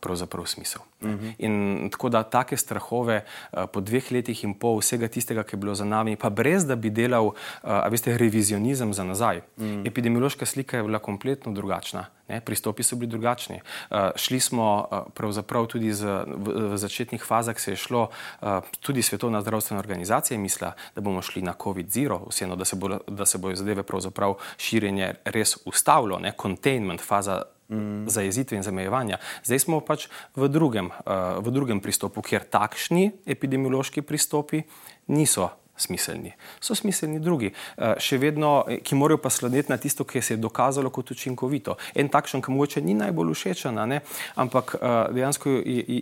[0.00, 0.82] pravzaprav smisel.
[1.00, 1.18] Uh mhm.
[1.18, 1.34] -huh.
[1.38, 3.24] In tako da take strahove
[3.72, 6.76] po dveh letih in pol vsega tistega, ki je bilo za nami, pa brez da
[6.76, 7.30] bi delal,
[7.62, 9.36] a veste, revizionizem za nazaj.
[9.38, 9.74] Uh mhm.
[9.74, 9.88] -huh.
[9.88, 12.06] Epidemiološka slika je bila kompletno drugačna.
[12.28, 13.60] Ne, pristopi so bili drugačni.
[13.90, 18.48] Uh, šli smo uh, pravzaprav tudi z, v, v začetnih fazah, se je šlo uh,
[18.80, 23.26] tudi Svetovna zdravstvena organizacija, misla, da bomo šli na COVID-0, vseeno, da se, bo, da
[23.26, 27.42] se bojo zadeve pravzaprav širjenje res ustavilo, ne, containment faza.
[27.68, 28.04] Mm.
[28.12, 29.16] Zajezitve in zamejevanja.
[29.40, 30.04] Zdaj smo pač
[30.36, 34.60] v drugem, uh, v drugem pristopu, kjer takšni epidemiološki pristopi
[35.08, 36.32] niso smiselni.
[36.60, 40.34] So smiselni drugi, eh, še vedno, eh, ki morajo pa slediti na tisto, ki se
[40.34, 41.76] je dokazalo kot učinkovito.
[41.94, 44.00] En takšen, ki mogoče ni najbolj všečen,
[44.36, 45.50] ampak eh, dejansko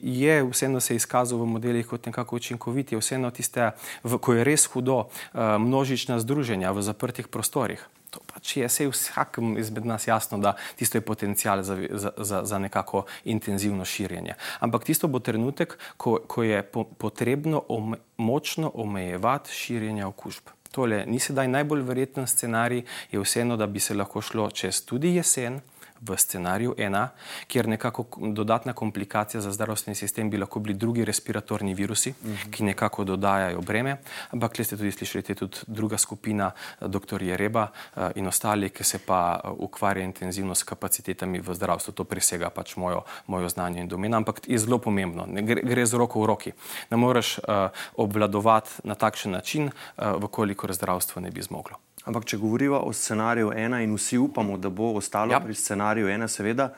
[0.03, 3.73] je vseeno se izkazal v modelih kot nekako učinkovit, je vseeno tiste,
[4.21, 7.89] ko je res hudo, množična združenja v zaprtih prostorih.
[8.13, 11.77] To pač je vse vsakem izmed nas jasno, da tisto je potencial za,
[12.17, 14.35] za, za nekako intenzivno širjenje.
[14.61, 20.53] Ampak tisto bo trenutek, ko, ko je po, potrebno ome, močno omejevati širjenje okužb.
[20.73, 25.17] Tole ni sedaj najbolj verjeten scenarij, je vseeno, da bi se lahko šlo čez tudi
[25.17, 25.61] jesen,
[26.03, 27.09] v scenariju ena,
[27.47, 32.51] kjer nekako dodatna komplikacija za zdravstveni sistem bi lahko bili drugi respiratorni virusi, uh -huh.
[32.51, 33.97] ki nekako dodajajo breme.
[34.31, 37.23] Ampak, kle ste tudi slišali, je tudi druga skupina, dr.
[37.23, 41.93] Jereba eh, in ostali, ki se pa eh, ukvarja intenzivno s kapacitetami v zdravstvu.
[41.93, 45.27] To presega pač mojo, mojo znanje in domena, ampak je zelo pomembno.
[45.29, 46.53] Gre, gre z roko v roki.
[46.91, 51.77] Ne moreš uh, obvladovati na takšen način, uh, vkolikor zdravstvo ne bi zmoglo.
[52.05, 55.41] Ampak, če govorimo o scenariju ena in vsi upamo, da bo ostalo ja.
[55.41, 56.73] pri scenariju ena, seveda,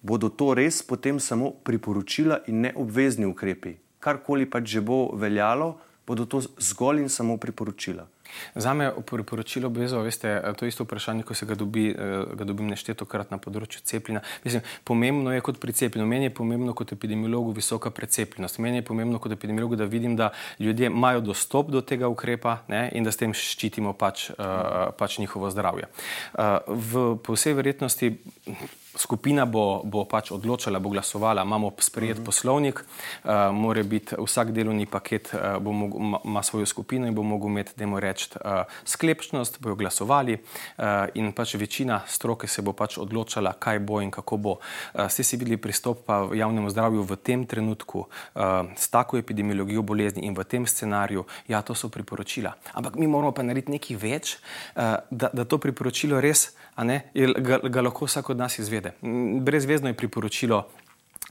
[0.00, 3.76] bodo to res potem samo priporočila in ne obvezni ukrepi.
[4.00, 5.74] Karkoli pač že bo veljalo,
[6.06, 8.06] bodo to zgolj in samo priporočila.
[8.54, 12.44] Za me priporočilo obvezno, veste, to je isto vprašanje, ko se ga, dobi, eh, ga
[12.44, 14.22] dobim nešteto krat na področju cepljenja.
[14.44, 18.86] Mislim, pomembno je kot pri cepljenju, meni je pomembno kot epidemiologu visoka precepljenost, meni je
[18.86, 23.12] pomembno kot epidemiologu, da vidim, da ljudje imajo dostop do tega ukrepa ne, in da
[23.12, 25.88] s tem ščitimo pač, uh, pač njihovo zdravje.
[26.66, 28.12] V, po vsej verjetnosti
[28.96, 32.22] skupina bo, bo pač odločala, bo glasovala, imamo sprejet uh mhm.
[32.22, 32.26] -huh.
[32.26, 32.84] poslovnik,
[33.24, 35.40] uh, mora biti vsak delovni paket, uh,
[36.24, 38.50] ima svojo skupino in bo mogel imeti, da mu reči, uh,
[38.84, 44.10] sklepčnost, bojo glasovali uh, in pač večina stroke se bo pač odločala, kaj bo in
[44.10, 44.50] kako bo.
[44.50, 48.42] Uh, ste si videli pristop pa v javnem zdravju v tem trenutku uh,
[48.76, 52.52] s tako epidemiologijo bolezni in v tem scenariju, ja, to so priporočila.
[52.72, 54.36] Ampak mi moramo pa narediti nekaj več,
[54.76, 58.79] uh, da, da to priporočilo res, a ne, ga, ga lahko vsak od nas izvede
[59.02, 60.64] Mm, brezvezno je priporočilo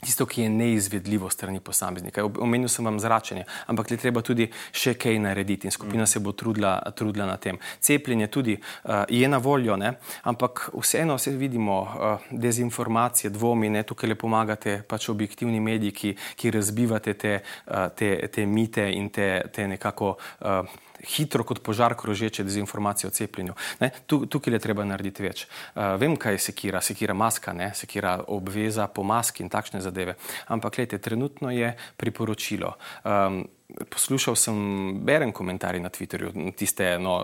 [0.00, 2.24] tisto, ki je neizvedljivo strani posameznika.
[2.38, 6.32] Omenil sem vam zračenje, ampak je treba tudi še kaj narediti in skupina se bo
[6.32, 7.58] trudila, trudila na tem.
[7.80, 9.92] Cepljenje tudi uh, je na voljo, ne?
[10.22, 16.14] ampak vseeno se vidimo uh, dezinformacije, dvomi, ne tukaj le pomagate pač objektivni mediji, ki,
[16.36, 20.16] ki razbivate te, uh, te, te mite in te, te nekako.
[20.40, 23.54] Uh, hitro kot požar krožeče dezinformacije o cepljenju.
[23.80, 25.46] Ne, tukaj je treba narediti več.
[25.74, 30.16] Uh, vem, kaj je sekira, sekira maska, ne, sekira obveza po maski in takšne zadeve.
[30.48, 32.74] Ampak, gledajte, trenutno je priporočilo.
[33.04, 33.44] Um,
[33.88, 34.56] poslušal sem,
[35.04, 37.14] berem komentarje na Twitterju, tiste no,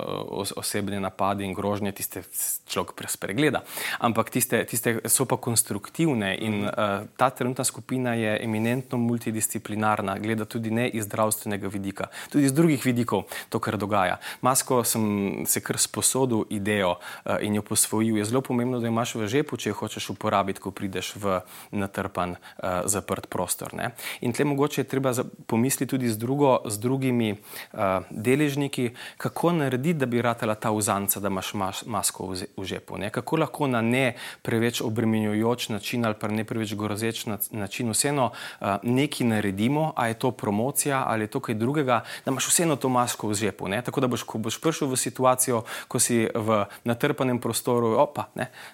[0.56, 2.22] osebne napade in grožnje, tiste
[2.68, 3.62] človek pregleda.
[3.98, 10.44] Ampak tiste, tiste so pa konstruktivne in uh, ta trenutna skupina je eminentno multidisciplinarna, gleda
[10.44, 14.20] tudi ne iz zdravstvenega vidika, tudi iz drugih vidikov to, kar dogaja.
[14.40, 18.18] Masko sem se kar sposodil idejo uh, in jo posvojil.
[18.18, 21.40] Je zelo pomembno, da imaš v žepu, če jo hočeš uporabiti, ko prideš v
[21.74, 23.74] natrpan, uh, zaprt prostor.
[23.74, 23.92] Ne?
[24.20, 25.14] In tle mogoče je treba
[25.46, 30.70] pomisliti tudi z drugim drugo, z drugimi uh, deležniki, kako narediti, da bi ratela ta
[30.70, 32.98] vzanca, da imaš mas, masko v, v žepu.
[32.98, 33.10] Ne?
[33.10, 38.66] Kako lahko na ne preveč obremenjujoč način ali pa ne preveč grozeč način vseeno uh,
[38.82, 42.88] nekaj naredimo, a je to promocija ali je to kaj drugega, da imaš vseeno to
[42.88, 43.68] masko v žepu.
[43.68, 43.82] Ne?
[43.82, 48.28] Tako da boš, ko boš prišel v situacijo, ko si v natrpanem prostoru, opa,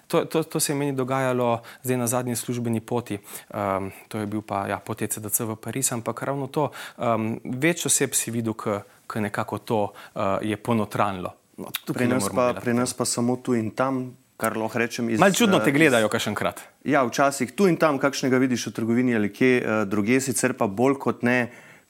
[0.07, 3.17] to, to, to se je meni dogajalo zdaj na zadnji službeni poti,
[3.53, 6.71] um, to je bil pa ja, pot ECDC v Pariz, ampak ravno to.
[6.97, 11.33] Um, več oseb si videl, ki nekako to uh, je ponotranilo.
[11.57, 15.11] No, pri, nas pa, pri nas pa samo tu in tam, kar lahko rečem.
[15.21, 16.63] Malo čudno te gledajo, kaj še enkrat.
[16.87, 20.67] Ja, včasih tu in tam, kakšnega vidiš v trgovini ali kje uh, druge, sicer pa
[20.67, 21.39] bolj kot ne.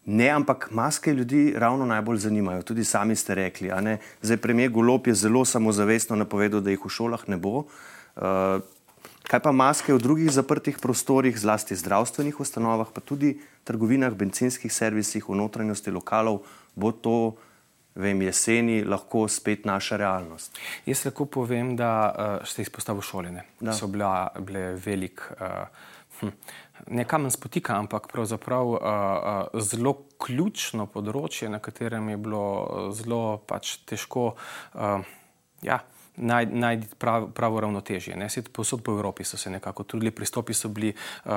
[0.04, 2.66] Ne, ampak maske ljudi ravno najbolj zanimajo.
[2.68, 3.70] Tudi sami ste rekli.
[4.20, 7.62] Zdaj, premijer Golop je zelo samozavestno napovedal, da jih v šolah ne bo.
[8.20, 8.60] Uh,
[9.24, 15.24] Kaj pa maske v drugih zaprtih prostorih, zlasti zdravstvenih ustanovah, pa tudi trgovinah, benzinskih servisih,
[15.30, 16.44] v notranjosti lokalov,
[16.76, 17.36] bo to
[17.96, 20.60] vem, jeseni lahko spet naša realnost?
[20.86, 23.48] Jaz lahko povem, da uh, ste izpostavili šolene.
[23.64, 25.24] Da so bila, bile velik.
[25.40, 25.66] Uh,
[26.20, 26.36] hm,
[26.92, 32.42] Ne kamen spotika, ampak pravzaprav uh, uh, zelo ključno področje, na katerem je bilo
[32.98, 35.06] zelo pač težko uh,
[35.64, 35.80] ja,
[36.16, 38.16] najti naj prav, pravo ravnotežje.
[38.16, 38.30] Ne?
[38.30, 40.94] Svet posod po Evropi so se nekako trudili, pristopi so bili
[41.26, 41.32] uh,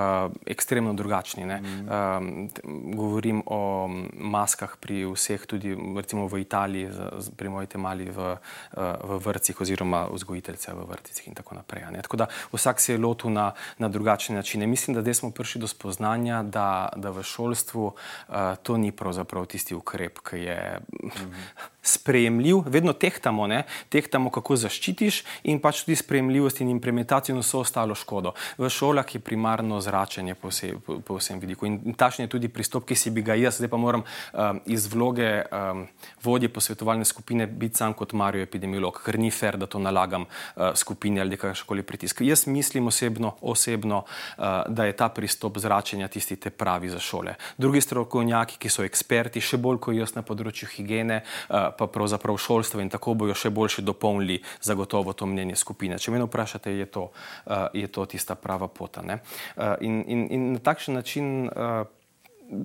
[0.47, 1.45] ekstremno drugačni.
[1.45, 2.49] Mm -hmm.
[2.65, 8.37] uh, govorim o maskah pri vseh, tudi recimo v Italiji, z, pri mojite mali v,
[8.77, 11.83] uh, v vrtcih oziroma vzgojiteljce v vrtcih in tako naprej.
[11.91, 12.03] Ne?
[12.03, 14.67] Tako da vsak se je lotil na, na drugačne načine.
[14.67, 19.47] Mislim, da zdaj smo prišli do spoznanja, da, da v šolstvu uh, to ni pravzaprav
[19.47, 20.81] tisti ukrep, ki je.
[21.03, 21.37] Mm
[21.87, 23.62] sprejemljiv, vedno tehtamo, ne?
[23.89, 28.35] tehtamo, kako zaščitiš, in pač tudi sprejemljivost in implementacijo in vso ostalo škodo.
[28.59, 32.51] V šolah je primarno zračenje po, vse, po, po vsem vidiku in takšen je tudi
[32.53, 35.87] pristop, ki si bi ga jaz, zdaj pa moram um, iz vloge um,
[36.25, 40.73] vodje posvetovalne skupine biti sam kot Marijo epidemiolog, ker ni fair, da to nalagam uh,
[40.75, 42.21] skupini ali kakrškoli pritisk.
[42.27, 47.37] Jaz mislim osebno, osebno uh, da je ta pristop zračenja tisti te pravi za šole.
[47.57, 52.39] Drugi strokovnjaki, ki so eksperti, še bolj kot jaz na področju higiene, uh, pa pravzaprav
[52.41, 55.99] šolstvo in tako bojo še boljše dopolnili zagotovo to mnenje skupine.
[55.99, 57.11] Če me vprašate, je to,
[57.47, 59.03] uh, je to tista prava pota.
[59.03, 61.87] Uh, in, in, in na takšen način uh,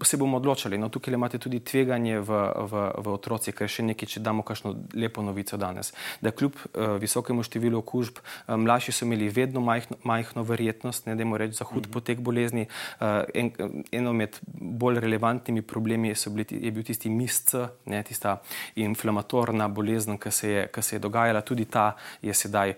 [0.03, 0.77] se bomo odločili.
[0.77, 2.29] No, tukaj imate tudi tveganje v,
[2.71, 5.91] v, v otroci, ker še nekaj, če damo kakšno lepo novico danes.
[6.21, 11.15] Da kljub uh, visokemu številu okužb, uh, mlajši so imeli vedno majhno, majhno verjetnost, ne
[11.17, 11.93] dajmo reči za hud mhm.
[11.93, 12.67] potek bolezni.
[13.01, 13.51] Uh, en,
[13.91, 17.55] eno med bolj relevantnimi problemi bili, je bil tisti misc,
[17.89, 18.37] ne, tista
[18.75, 21.41] inflamatorna bolezen, ki se, se je dogajala.
[21.41, 22.75] Tudi ta je sedaj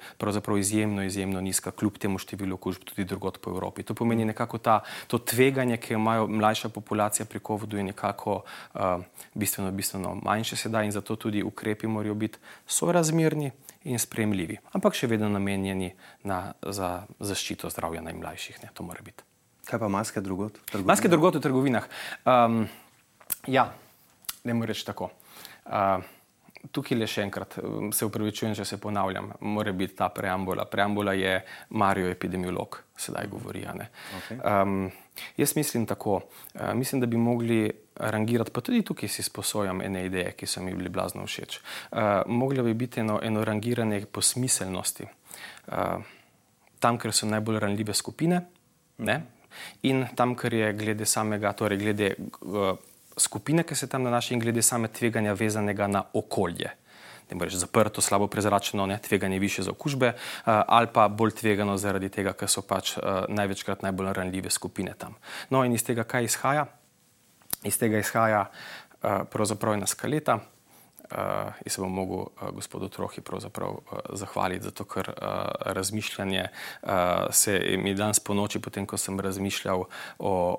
[0.60, 3.84] izjemno, izjemno nizka, kljub temu številu okužb tudi drugot po Evropi.
[3.84, 8.44] To pomeni nekako ta, to tveganje, ki imajo mlajša populacija populacija pri COVID-u je nekako
[8.74, 8.82] uh,
[9.34, 13.52] bistveno, bistveno manjša sedaj in zato tudi ukrepi morajo biti sorazmerni
[13.84, 15.90] in spremljivi, ampak še vedno namenjeni
[16.24, 18.62] na, za zaščito zdravja najmlajših.
[18.64, 19.26] Ne, to mora biti.
[19.66, 20.60] Kaj pa maske drugot?
[20.86, 21.90] Maske drugot v trgovinah.
[22.30, 22.68] Um,
[23.48, 23.72] ja,
[24.44, 25.10] ne morem reči tako.
[25.66, 26.06] Uh,
[26.72, 27.58] tukaj le še enkrat,
[27.94, 30.66] se upravičujem, če se ponavljam, mora biti ta preambula.
[30.70, 31.36] Preambula je
[31.70, 33.66] Marijo epidemiolog, sedaj govori.
[33.68, 34.40] Okay.
[34.40, 34.92] Um,
[35.38, 36.22] Jaz mislim tako.
[36.54, 40.62] Uh, mislim, da bi mogli rangirati, pa tudi tukaj si sposojam ene ideje, ki so
[40.62, 41.60] mi bili blazno všeč.
[41.92, 45.06] Uh, moglo bi biti eno, eno rangiranje po smiselnosti.
[45.68, 46.02] Uh,
[46.80, 48.42] tam, ker so najbolj ranljive skupine,
[48.98, 49.22] ne?
[49.86, 52.74] in tam, ker je glede samega, torej glede uh,
[53.18, 56.72] skupine, ki se tam nanaša, in glede same tveganja, vezanega na okolje
[57.34, 61.78] ne reči, zaprto, slabo prezračeno, ne, tveganje više za okužbe, uh, ali pa bolj tvegano
[61.78, 65.16] zaradi tega, ker so pač uh, največkrat najbolj ranljive skupine tam.
[65.50, 66.66] No, in iz tega, kaj izhaja?
[67.64, 70.40] Iz tega izhaja uh, pravzaprav ena skaleta.
[71.12, 75.26] Uh, in se bom mogel uh, gospodu Trohi pravzaprav uh, zahvaliti, zato ker uh,
[75.74, 76.48] razmišljanje
[76.82, 76.90] uh,
[77.32, 79.88] se mi danes po noči, potem ko sem razmišljal o,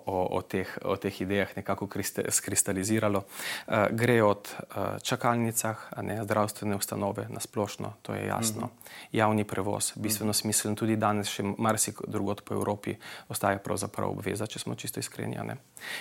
[0.06, 1.88] o, o, teh, o teh idejah, nekako
[2.28, 3.24] skristaliziralo.
[3.24, 8.66] Uh, gre od uh, čakalnicah, ne, zdravstvene ustanove na splošno, to je jasno.
[8.66, 9.08] Mm -hmm.
[9.12, 10.40] Javni prevoz, bistveno mm -hmm.
[10.40, 12.96] smiselen, tudi danes še marsikaj drugot po Evropi
[13.28, 15.36] ostaja pravzaprav obveza, če smo čisto iskreni.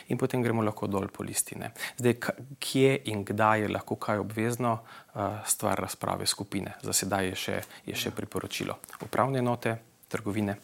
[0.07, 1.73] In potem gremo lahko dol po listine.
[1.97, 2.19] Zdaj,
[2.59, 4.79] kje in kdaj je lahko kaj obvezno?
[5.13, 6.73] uh, stvar razprave skupine.
[6.81, 8.77] Za sedaj je še, je še priporočilo.
[9.01, 10.57] Upravne enote, trgovine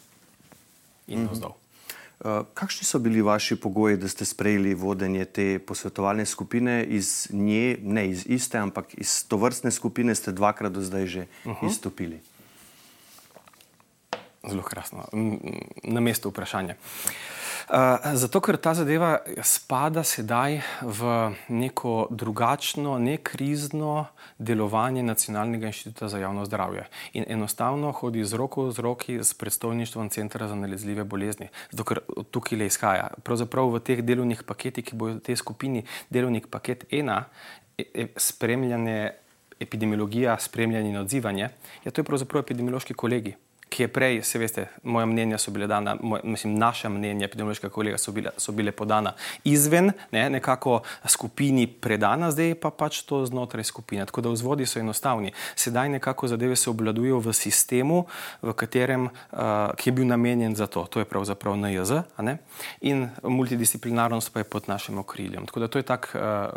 [1.08, 1.50] in vzdolj.
[1.50, 1.66] Mm -hmm.
[2.20, 7.78] Uh, kakšni so bili vaši pogoji, da ste sprejeli vodenje te posvetovalne skupine iz nje,
[7.82, 11.68] ne iz iste, ampak iz to vrstne skupine, ste dvakrat do zdaj že uh -huh.
[11.68, 12.20] izstopili?
[14.48, 15.04] Zelo krasno,
[15.84, 16.76] na mestu vprašanja.
[17.70, 21.10] Uh, zato, ker ta zadeva spada sedaj v
[21.54, 24.08] neko drugačno, nekrizno
[24.40, 26.88] delovanje Nacionalnega inštituta za javno zdravje.
[27.14, 31.50] In enostavno hodi z roko v roki s predstavništvom Centra za nalezljive bolezni.
[31.70, 32.00] Zato, ker
[32.32, 33.12] tukaj le izhaja.
[33.24, 37.28] Pravzaprav v teh delovnih paketih, ki bojo v tej skupini, delovnik paket ena,
[37.78, 39.12] e, e, spremljanje
[39.60, 41.52] epidemiologija, spremljanje in odzivanje,
[41.84, 43.36] ja, to je pravzaprav epidemiološki kolegi
[43.80, 47.70] ki je prej, se veste, moja mnenja so bile dana, moj, mislim, naša mnenja, epidemiološka
[47.72, 49.14] kolega, so bile, so bile podana
[49.48, 54.04] izven, ne, nekako skupini predana, zdaj pa pač to znotraj skupine.
[54.06, 55.32] Tako da vzvodi so enostavni.
[55.56, 58.02] Sedaj nekako zadeve se obvladujejo v sistemu,
[58.42, 60.84] v katerem, uh, ki je bil namenjen za to.
[60.84, 62.04] To je pravzaprav NJZ
[62.82, 65.46] in multidisciplinarnost pa je pod našim okriljem.
[65.48, 66.52] Tako da to je tak uh,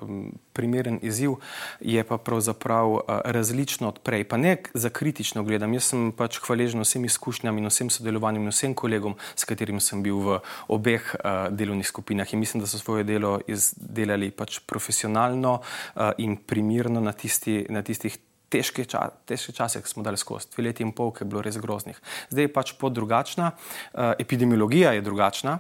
[0.53, 1.39] primeren izziv,
[1.81, 4.25] je pa pravzaprav uh, različno od prej.
[4.25, 8.55] Pa ne za kritično gledam, jaz sem pač hvaležen vsem izkušnjam in vsem sodelovanjem in
[8.55, 10.41] vsem kolegom, s katerimi sem bil v
[10.73, 12.35] obeh uh, delovnih skupinah.
[12.35, 17.83] In mislim, da so svoje delo izdelali pač profesionalno uh, in primirno na, tisti, na
[17.83, 18.19] tistih.
[18.53, 21.57] Težke, ča, težke čase smo dali skozi, dve leti in pol, ki je bilo res
[21.57, 21.97] groznih.
[22.29, 25.55] Zdaj je pač pot drugačna, uh, epidemiologija je drugačna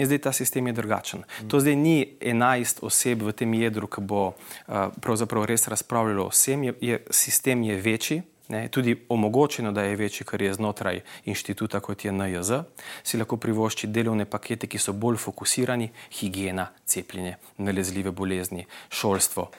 [0.00, 1.26] in zdaj ta sistem je drugačen.
[1.26, 1.50] Mm.
[1.52, 6.64] To zdaj ni 11 oseb v tem jedru, ki bo uh, res razpravljalo o vsem,
[6.70, 11.80] je, je, sistem je večji, ne, tudi omogočeno, da je večji, kar je znotraj inštituta,
[11.80, 12.52] kot je NJZ,
[13.04, 19.50] si lahko privošči delovne pakete, ki so bolj fokusirani, higiena, cepljenje, nalezljive bolezni, šolstvo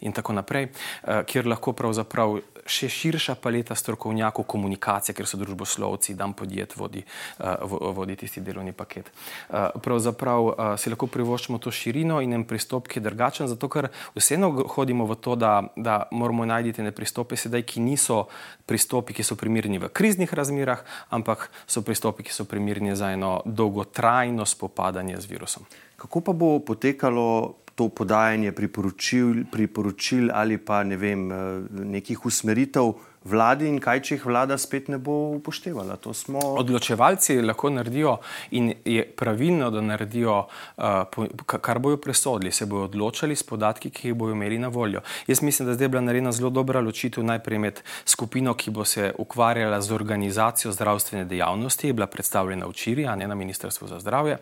[0.00, 6.14] in tako naprej, eh, kjer lahko pravzaprav še širša paleta strokovnjakov komunikacije, ker so družboslovci,
[6.14, 7.04] dan podjet vodi,
[7.40, 7.56] eh,
[7.94, 9.10] vodi tisti delovni paket.
[9.50, 13.88] Eh, pravzaprav si lahko privoščimo to širino in en pristop, ki je drugačen, zato ker
[14.14, 18.26] vseeno hodimo v to, da, da moramo najti ne pristope sedaj, ki niso
[18.66, 23.42] pristopi, ki so primirni v kriznih razmerah, ampak so pristopi, ki so primirni za eno
[23.44, 25.66] dolgotrajno spopadanje z virusom.
[25.96, 31.36] Kako pa bo potekalo to podajanje priporočil, priporočil ali pa ne vem, eh,
[31.70, 33.15] nekih usmeritev?
[33.26, 35.98] Vladi in kaj, če jih vlada spet ne bo upoštevala.
[36.14, 36.40] Smo...
[36.60, 38.16] Odločevalci lahko naredijo
[38.56, 40.36] in je pravilno, da naredijo,
[40.76, 45.02] uh, kar bojo presodili, se bojo odločali s podatki, ki jih bojo imeli na voljo.
[45.26, 48.84] Jaz mislim, da zdaj je bila narejena zelo dobra ločitev najprej med skupino, ki bo
[48.84, 54.00] se ukvarjala z organizacijo zdravstvene dejavnosti, je bila predstavljena včeraj, a ne na Ministrstvu za
[54.00, 54.38] zdravje.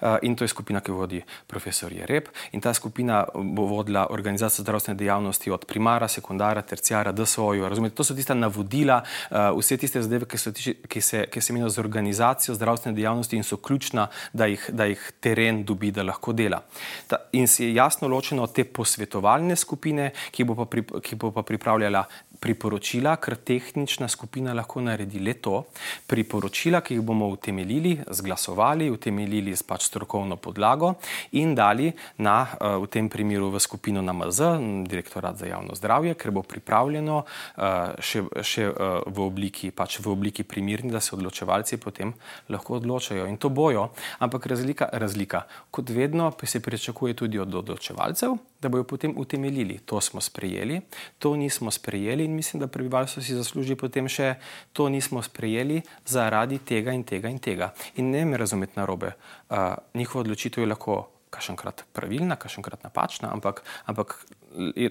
[0.00, 2.30] Uh, in to je skupina, ki vodi profesor Jereb.
[2.52, 7.68] In ta skupina bo vodila organizacijo zdravstvene dejavnosti od primara, sekundara, terciara, DSO-ju.
[7.68, 11.52] Razumete, to so tiste tista navodila, uh, vse tiste zadeve, ki, tiči, ki se, se
[11.52, 16.04] imenujejo z organizacijo zdravstvene dejavnosti in so ključna, da jih, da jih teren dobi, da
[16.04, 16.60] lahko dela.
[17.08, 21.32] Ta, in si je jasno ločeno te posvetovalne skupine, ki bo pa, pri, ki bo
[21.32, 22.04] pa pripravljala
[22.40, 25.64] priporočila, ker tehnična skupina lahko naredi le to.
[26.06, 30.94] Priporočila, ki jih bomo utemeljili, zglasovali, utemeljili s pač strokovno podlago
[31.32, 36.30] in dali na, eh, v tem primeru v skupino NMZ, direktorat za javno zdravje, ker
[36.30, 41.76] bo pripravljeno eh, še, še eh, v obliki, pač v obliki primirni, da se odločevalci
[41.76, 42.14] potem
[42.48, 43.26] lahko odločajo.
[43.26, 45.44] In to bojo, ampak razlika, razlika.
[45.70, 50.80] kot vedno, se pričakuje tudi od odločevalcev, da bojo potem utemeljili, to smo sprejeli,
[51.18, 54.34] to nismo sprejeli in mislim, da prebivalstvo si zasluži potem še
[54.76, 57.72] to nismo sprejeli zaradi tega in tega in tega.
[57.96, 59.14] In ne me razumeti narobe,
[59.48, 60.98] uh, njihova odločitev je lahko
[61.30, 64.14] kašenkrat pravilna, kašenkrat napačna, ampak, ampak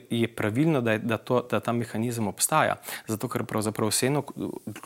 [0.09, 2.75] je, pravilno, da, je, da, to, da ta mehanizem obstaja.
[3.07, 4.23] Zato, ker pravzaprav vseeno,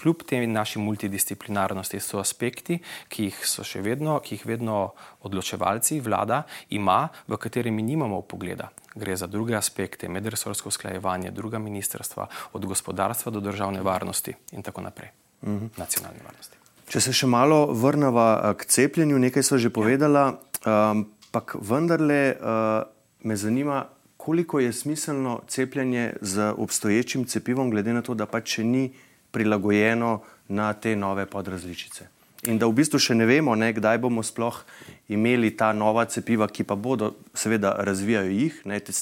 [0.01, 2.79] kljub tej naši multidisciplinarnosti, so aspekti,
[3.11, 4.93] ki jih so še vedno, ki jih vedno
[5.27, 8.71] odločevalci, vlada ima, v kateri mi nimamo pogleda.
[8.95, 14.87] Gre za druge aspekte, medresorsko usklajevanje, druga ministrstva, od gospodarstva do državne varnosti in tako
[14.87, 15.11] naprej.
[15.43, 15.75] Mhm.
[15.77, 16.57] Nacionalne varnosti.
[16.91, 20.25] Če se še malo vrnemo k cepljenju, nekaj smo že povedali,
[20.67, 22.83] ampak um, vendarle uh,
[23.23, 23.85] me zanima,
[24.21, 28.91] koliko je smiselno cepljenje z obstoječim cepivom, glede na to, da pač še ni
[29.33, 30.19] prilagojeno
[30.53, 32.05] na te nove podrazličice.
[32.45, 34.61] In da v bistvu še ne vemo, ne, kdaj bomo sploh
[35.09, 38.61] imeli ta nova cepiva, ki pa bodo, seveda, razvijajo jih.
[38.69, 38.93] Ne, te,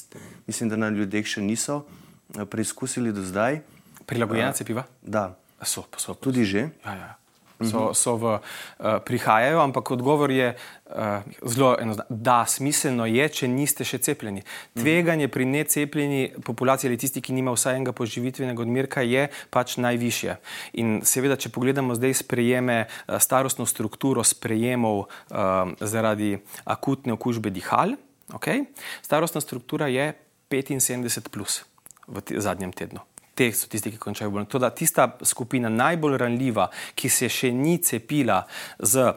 [0.48, 3.60] mislim, da na ljudeh še niso eh, preizkusili do zdaj.
[4.08, 4.88] Prilagojena uh, cepiva?
[5.02, 5.34] Da.
[5.60, 6.70] So, so, Tudi že.
[6.80, 7.16] Ja, ja
[7.64, 12.22] so, so v, uh, prihajajo, ampak odgovor je uh, zelo enostaven.
[12.22, 14.44] Da, smiselno je, če niste še cepljeni.
[14.78, 20.38] Tveganje pri necepljeni populaciji ali tisti, ki nima vsaj enega poživitvenega odmerka, je pač najvišje.
[20.82, 27.96] In seveda, če pogledamo zdaj sprejeme, uh, starostno strukturo sprejemov uh, zaradi akutne okužbe dihal,
[28.32, 28.66] okay?
[29.04, 30.12] starostna struktura je
[30.50, 31.62] 75 plus
[32.10, 33.09] v zadnjem tednu
[33.40, 34.48] teh so tisti, ki končajo bolno.
[34.50, 38.42] Toda tista skupina najbolj ranljiva, ki se še ni cepila
[38.78, 39.08] z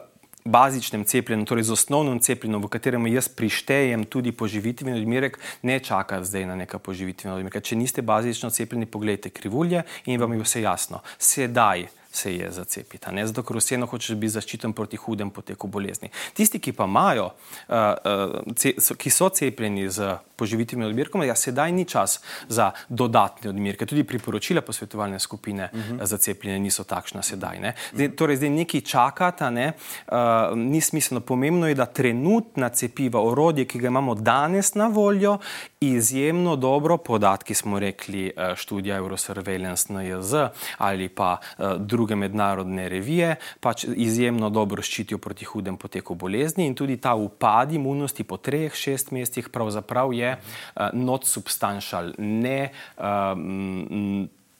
[0.44, 6.20] bazičnim cepljenjem, torej z osnovnim cepljenjem, v katerem jaz prištejem tudi poživitveni odmerek, ne čaka
[6.24, 7.64] zdaj na neka poživitvena odmerka.
[7.64, 11.00] Če niste bazično cepljeni, pogledajte krivulje in vam je vse jasno.
[11.18, 13.10] Sedaj se je zacepiti.
[13.12, 13.26] Ne?
[13.26, 16.12] Zato, ker vseeno hočeš biti zaščiten proti hudem poteku bolezni.
[16.36, 17.30] Tisti, ki pa imajo,
[17.68, 23.86] uh, uh, ki so cepljeni z poživitimi odmerkom, ja, sedaj ni čas za dodatne odmerke.
[23.86, 26.04] Tudi priporočila posvetovalne skupine uh -huh.
[26.04, 27.72] za cepljenje niso takšna sedaj.
[27.92, 29.72] Zdaj, torej, zdaj neki čakata, ne?
[30.06, 31.20] uh, ni smiselno.
[31.20, 35.38] Pomembno je, da trenutna cepiva, orodje, ki ga imamo danes na voljo,
[35.80, 40.34] izjemno dobro, podatki smo rekli, študija Eurosurveillance NJZ
[40.78, 46.74] ali pa uh, druge mednarodne revije, pač izjemno dobro ščitijo proti hudem poteku bolezni in
[46.74, 50.40] tudi ta upad imunosti po treh, šest mesecih pravzaprav je je
[50.76, 53.04] uh, not substantial, ne uh,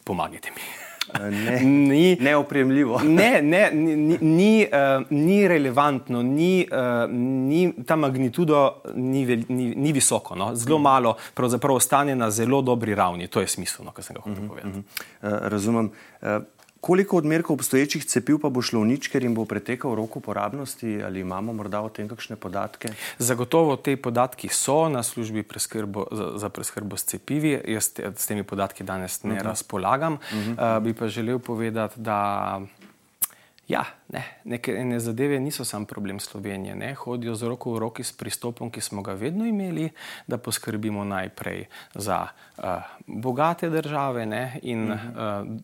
[0.05, 0.63] pomagajte mi.
[1.31, 3.01] Ne, ni neopremljivo.
[3.15, 9.93] Ne, ne, ni, ni, uh, ni relevantno, ni, uh, ni, ta magnitudo ni, ni, ni
[9.93, 10.55] visoko, no?
[10.55, 13.27] zelo malo, pravzaprav ostane na zelo dobri ravni.
[13.27, 14.69] To je smiselno, kar sem ga hotel povedati.
[14.69, 15.43] Uh -huh, uh -huh.
[15.43, 15.91] uh, razumem.
[16.23, 16.29] Uh,
[16.85, 20.99] Koliko odmerkov obstoječih cepiv pa bo šlo v nič, ker jim bo pretekal rok uporabnosti,
[21.01, 22.91] ali imamo morda o tem kakšne podatke?
[23.19, 27.55] Zagotovo te podatki so na službi preskrbo, za, za preskrbo s cepivi.
[27.73, 29.41] Jaz te, s temi podatki danes ne uh mhm.
[29.41, 29.49] -huh.
[29.49, 30.13] razpolagam.
[30.13, 30.77] Uh -huh.
[30.77, 32.61] uh, bi pa želel povedati, da
[33.69, 36.75] Ja, ne, neke ne zadeve niso samo problem Slovenije.
[36.75, 36.95] Ne.
[36.95, 39.89] Hodijo z roko v roki s pristopom, ki smo ga vedno imeli,
[40.27, 42.27] da poskrbimo najprej za
[42.59, 42.65] uh,
[43.07, 44.99] bogate države ne, in uh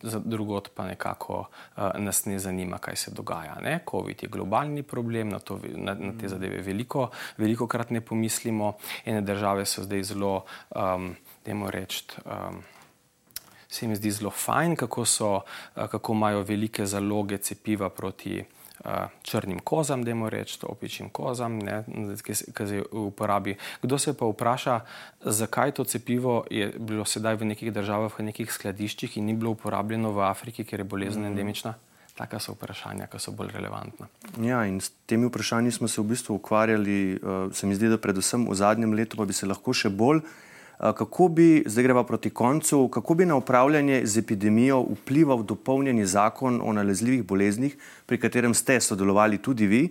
[0.01, 3.57] za drugot pa nekako uh, nas ne zanima, kaj se dogaja.
[3.63, 3.79] Ne.
[3.89, 8.73] COVID je globalni problem, na, to, na, na te zadeve veliko, veliko krat ne pomislimo.
[9.05, 10.45] Ene države so zdaj zelo,
[10.75, 12.21] um, da jim rečem.
[12.25, 12.63] Um,
[13.71, 15.41] se mi zdi zelo fajn, kako, so,
[15.75, 18.43] eh, kako imajo velike zaloge cepiva proti
[18.85, 18.91] uh,
[19.21, 21.83] črnim kozam, da jim rečem, opičjim kozam, ne,
[22.23, 23.55] ki se uporabi.
[23.81, 24.79] Kdo se pa vpraša,
[25.21, 29.55] zakaj to cepivo je bilo sedaj v nekih državah, v nekih skladiščih in ni bilo
[29.55, 31.31] uporabljeno v Afriki, ker je bolezen mm.
[31.31, 31.73] endemična?
[32.17, 34.09] Taka so vprašanja, ki so bolj relevantna.
[34.41, 37.97] Ja, in s temi vprašanji smo se v bistvu ukvarjali, uh, se mi zdi, da
[37.97, 40.19] predvsem v zadnjem letu, pa bi se lahko še bolj.
[40.19, 40.50] Eh,
[40.81, 46.61] kako bi, zdaj greva proti koncu, kako bi na upravljanje z epidemijo vplival dopolnjeni zakon
[46.63, 49.89] o nalezljivih boleznih, pri katerem ste sodelovali tudi vi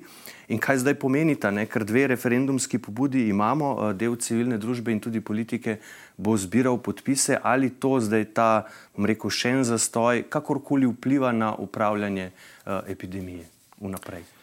[0.48, 1.66] in kaj zdaj pomeni ta, ne?
[1.66, 5.78] ker dve referendumski pobudi imamo, eh, del civilne družbe in tudi politike
[6.16, 8.50] bo zbiral podpise, ali to zdaj ta,
[8.96, 13.46] bom rekel, še en zastoj, kakorkoli vpliva na upravljanje uh, epidemije
[13.80, 14.39] vnaprej.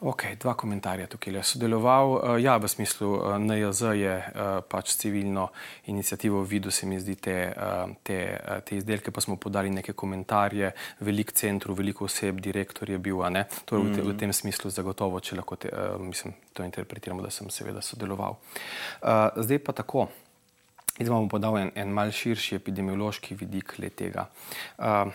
[0.00, 1.34] Ok, dva komentarja tukaj.
[1.34, 5.48] Je sodeloval, uh, ja, v smislu eh, NJZ je uh, pač civilno
[5.86, 7.36] inicijativo videl, se mi zdi, te,
[8.02, 8.18] te,
[8.66, 13.44] te izdelke, pa smo podali neke komentarje, velik centru, veliko oseb, direktor je bil, ne,
[13.64, 13.92] to je mm -hmm.
[13.92, 14.18] v, te, v mhm.
[14.18, 18.36] tem smislu zagotovo, če lahko te, mislim, to interpretiramo, da sem seveda sodeloval.
[19.36, 20.08] Zdaj pa tako.
[20.98, 24.26] Zdaj vam bom podal en, en mal širši epidemiološki vidik le tega.
[24.78, 25.12] Uh,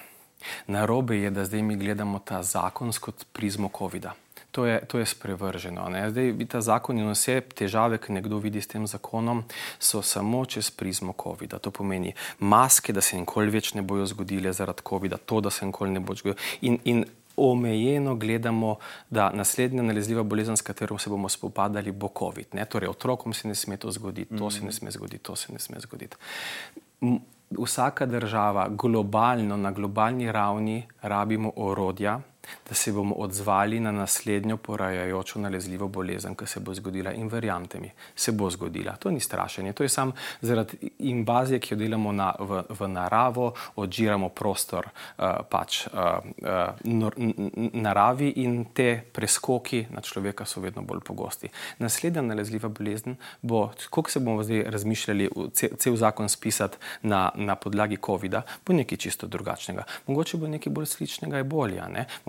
[0.67, 4.13] Narobe je, da zdaj mi gledamo ta zakon kot prizmo COVID-a
[4.51, 5.89] to je, to je sprevrženo.
[5.89, 6.09] Ne?
[6.09, 9.43] Zdaj, ta zakon in vse težave, ki nekdo vidi s tem zakonom,
[9.79, 11.59] so samo čez prizmo COVID-a.
[11.59, 15.65] To pomeni maske, da se nikoli več ne bojo zgodile zaradi COVID-a, to, da se
[15.65, 16.39] nikoli ne bo zgodilo.
[16.61, 17.05] In, in
[17.39, 18.75] omejeno gledamo,
[19.09, 22.57] da naslednja nalezljiva bolezen, s katero se bomo spopadali, bo COVID.
[22.57, 22.65] Ne?
[22.65, 25.59] Torej, otrokom se ne sme to zgoditi, to se ne sme zgoditi, to se ne
[25.59, 26.17] sme zgoditi.
[27.49, 32.19] Vsaka država globalno, na globalni ravni, rabimo orodja,
[32.69, 37.13] da se bomo odzvali na naslednjo porajajočo nalezljivo bolezen, ki se bo zgodila.
[37.13, 38.95] In verjamete mi, se bo zgodila.
[38.95, 40.11] To ni strašenje, to je samo
[40.41, 45.93] zaradi invazije, ki jo delamo na, v, v naravo, odžiramo prostor uh, pač uh,
[46.85, 47.13] uh,
[47.73, 51.49] naravi in te preskoki na človeka so vedno bolj pogosti.
[51.79, 57.55] Naslednja nalezljiva bolezen bo, koliko se bomo zdaj razmišljali, cel, cel zakon spisati na, na
[57.55, 59.83] podlagi COVID-a, bo nekaj čisto drugačnega.
[60.07, 61.79] Mogoče bo nekaj bolj sličnega, je bolje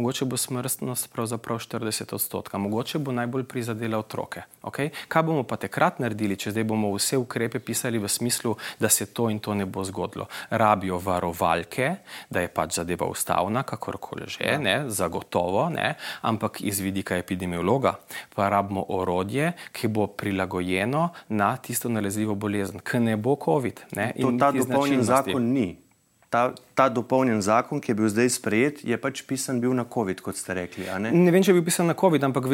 [0.01, 4.43] mogoče bo smrtnost pravzaprav 40 odstotka, mogoče bo najbolj prizadela otroke.
[4.63, 4.89] Okay?
[5.09, 9.07] Kaj bomo pa takrat naredili, če zdaj bomo vse ukrepe pisali v smislu, da se
[9.13, 10.27] to in to ne bo zgodilo?
[10.51, 11.91] Rabijo varovalke,
[12.31, 14.57] da je pač zadeva ustavna, kakorkoli že, ja.
[14.59, 17.95] ne, zagotovo, ne, ampak iz vidika epidemiologa
[18.35, 23.87] pa rabimo orodje, ki bo prilagojeno na tisto nalezljivo bolezen, ki ne bo COVID.
[23.97, 25.69] Ne, to ta dopolnjen zakon ni
[26.31, 30.23] ta, ta dopolnjen zakon, ki je bil zdaj sprejet, je pač pisan bil na COVID,
[30.23, 30.87] kot ste rekli.
[31.03, 31.11] Ne?
[31.11, 32.47] ne vem, če je bil pisan na COVID, ampak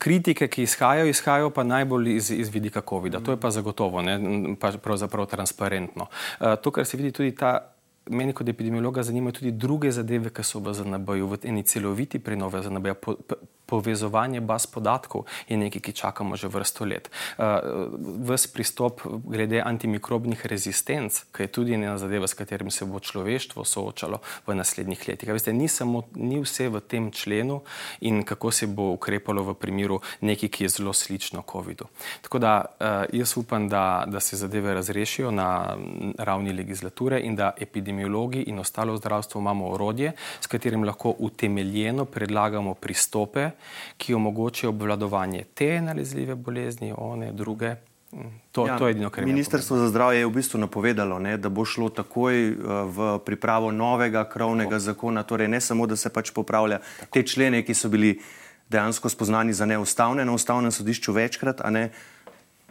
[0.00, 3.20] kritike, ki izhajajo, izhajajo pa najbolj iz, iz vidika COVID-a.
[3.20, 4.16] To je pa zagotovo, ne,
[4.56, 6.08] pa pravzaprav transparentno.
[6.40, 7.74] Uh, to, kar se vidi tudi ta.
[8.08, 12.62] Meni kot epidemiologa zanimajo tudi druge zadeve, ki so v ZNB-ju, v eni celoviti prenovi
[12.64, 12.96] ZNB-ja,
[13.68, 17.10] povezovanje baz podatkov je nekaj, ki čakamo že vrsto let.
[17.36, 17.44] Uh,
[18.24, 23.64] ves pristop glede antimikrobnih rezistenc, ki je tudi ena zadeva, s katerim se bo človeštvo
[23.64, 25.28] soočalo v naslednjih letih.
[25.28, 27.60] Veste, ni, samo, ni vse v tem členu
[28.00, 31.90] in kako se bo ukrepalo v primeru nekaj, ki je zelo slično COVID-u.
[32.24, 35.76] Tako da uh, jaz upam, da, da se zadeve razrešijo na
[36.18, 42.74] ravni legislature in da epidemiologi in ostalo zdravstvo imamo orodje, s katerim lahko utemeljeno predlagamo
[42.74, 43.50] pristope,
[43.96, 47.74] ki omogočajo obvladovanje te nalezljive bolezni, one druge.
[48.12, 49.26] Mm, to, ja, to je edino, kar je.
[49.26, 52.56] Ministrstvo za zdravje je v bistvu napovedalo, ne, da bo šlo takoj uh,
[52.88, 54.84] v pripravo novega krovnega Tako.
[54.84, 57.12] zakona, torej ne samo, da se pač popravlja Tako.
[57.12, 58.16] te člene, ki so bili
[58.68, 61.90] dejansko spoznani za neustavne na ustavnem sodišču večkrat, a ne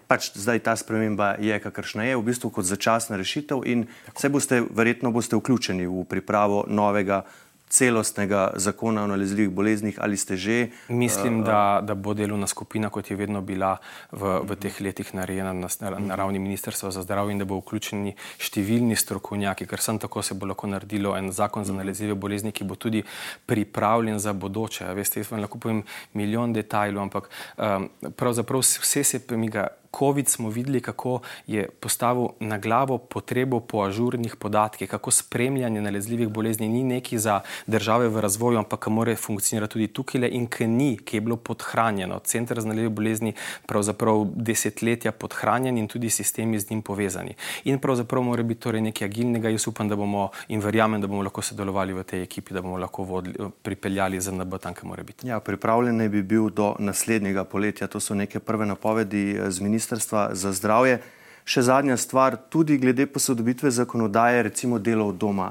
[0.07, 4.21] pač zdaj ta sprememba je, kakršna je, v bistvu kot začasna rešitev in Tako.
[4.21, 7.25] se boste, verjetno boste vključeni v pripravo novega
[7.69, 10.69] celostnega zakona o nalezljivih boleznih, ali ste že?
[10.89, 13.77] Mislim, uh, da, da bo delovna skupina, kot je vedno bila
[14.11, 15.67] v, v teh letih narejena na,
[15.99, 20.37] na ravni Ministrstva za zdravje in da bo vključeni številni strokovnjaki, ker sem tako se
[20.37, 23.03] bo lahko naredilo en zakon za nalezljive bolezni, ki bo tudi
[23.45, 24.87] pripravljen za bodoče.
[24.95, 29.67] Veste, jaz vam lahko povem milijon detajlov, ampak um, pravzaprav vse se premiga.
[29.99, 36.27] COVID smo videli, kako je postavil na glavo potrebo po ažurnih podatkih, kako spremljanje nalezljivih
[36.27, 40.67] bolezni ni nekaj za države v razvoju, ampak ki mora funkcionirati tudi tukaj in ki
[40.67, 42.19] ni, ki je bilo podhranjeno.
[42.19, 43.33] Center za nalezljive bolezni
[43.65, 47.35] pravzaprav desetletja podhranjen in tudi sistemi z njim povezani.
[47.63, 49.49] In pravzaprav mora biti torej nekaj agilnega.
[49.49, 52.77] Jaz upam, da bomo in verjamem, da bomo lahko sodelovali v tej ekipi, da bomo
[52.77, 55.27] lahko vodili, pripeljali za NB tam, kjer mora biti.
[55.27, 57.87] Ja, pripravljen bi bil do naslednjega poletja.
[57.87, 59.86] To so neke prve napovedi eh, z Ministrstva
[60.31, 60.99] za zdravje.
[61.47, 65.47] Še zadnja stvar, tudi glede posodobitve zakonodaje, recimo delo od doma.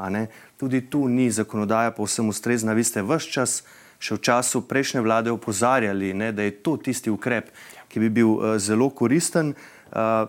[0.60, 2.76] Tudi tu ni zakonodaja povsem ustrezna.
[2.76, 3.62] Vi ste vse čas,
[3.96, 7.48] še v času prejšnje vlade, opozarjali, ne, da je to tisti ukrep,
[7.88, 9.56] ki bi bil uh, zelo koristen.
[9.88, 10.28] Uh,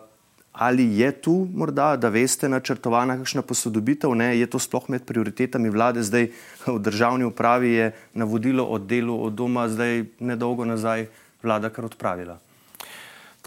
[0.55, 4.15] ali je tu morda, da veste, načrtovana kakšna posodobitev?
[4.15, 4.37] Ne?
[4.39, 5.99] Je to sploh med prioritetami vlade?
[5.99, 6.31] Zdaj
[6.65, 11.09] v državni upravi je navodilo o delu od doma, zdaj nedolgo nazaj
[11.43, 12.39] vlada kar odpravila.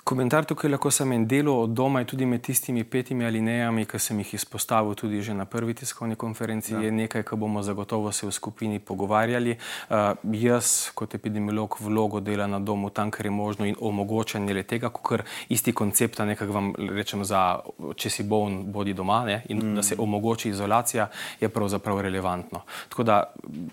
[0.04, 4.18] Komentar tukaj lahko sem en delo od doma tudi med tistimi petimi alinejami, ki sem
[4.22, 6.80] jih izpostavil tudi že na prvi tiskovni konferenci, ja.
[6.80, 9.56] je nekaj, kar bomo zagotovo se v skupini pogovarjali.
[9.90, 9.96] Uh,
[10.32, 14.90] jaz kot epidemiolog vlogo dela na domu tam, ker je možno in omogočanje le tega,
[14.90, 17.60] ker isti koncept, nekako vam rečem za,
[17.96, 19.74] če si boln, bodi doma ne, in mm.
[19.76, 22.64] da se omogoči izolacija, je pravzaprav relevantno.
[22.88, 23.20] Tako da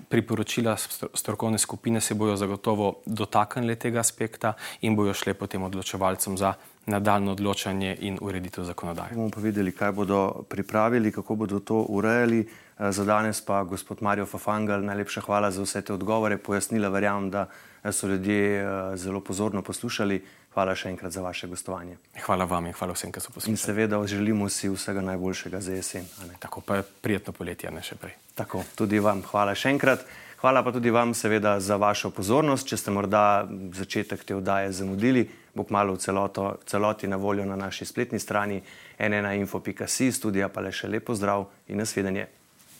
[0.09, 6.37] priporočila strokovne skupine se bojo zagotovo dotaknili tega aspekta in bojo šle potem odločevali svetovalcem
[6.37, 6.53] za
[6.85, 9.11] nadaljno odločanje in ureditev zakonodaje.
[9.13, 12.47] Bomo pa videli, kaj bodo pripravili, kako bodo to urejali.
[12.79, 17.29] Eh, za danes pa gospod Marijo Fafangal, najlepša hvala za vse te odgovore, pojasnila, verjamem,
[17.29, 17.47] da
[17.91, 20.23] so ljudje eh, zelo pozorno poslušali.
[20.53, 21.97] Hvala še enkrat za vaše gostovanje.
[22.25, 23.51] Hvala vam in hvala vsem, ki so poslušali.
[23.53, 26.07] In seveda želimo si vsega najboljšega za jesen.
[26.39, 28.15] Tako pa je prijetno poletje, ne še prej.
[28.33, 30.07] Tako, tudi vam hvala še enkrat.
[30.37, 32.67] Hvala pa tudi vam, seveda, za vašo pozornost.
[32.69, 35.23] Če ste morda začetek te oddaje zamudili,
[35.57, 38.61] bo kmalo v celoto, celoti na voljo na naši spletni strani
[38.99, 42.27] nnainfo.si, studija pa le še lepo zdrav in nasvidenje.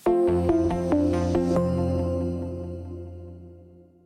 [0.08, 0.57] thank you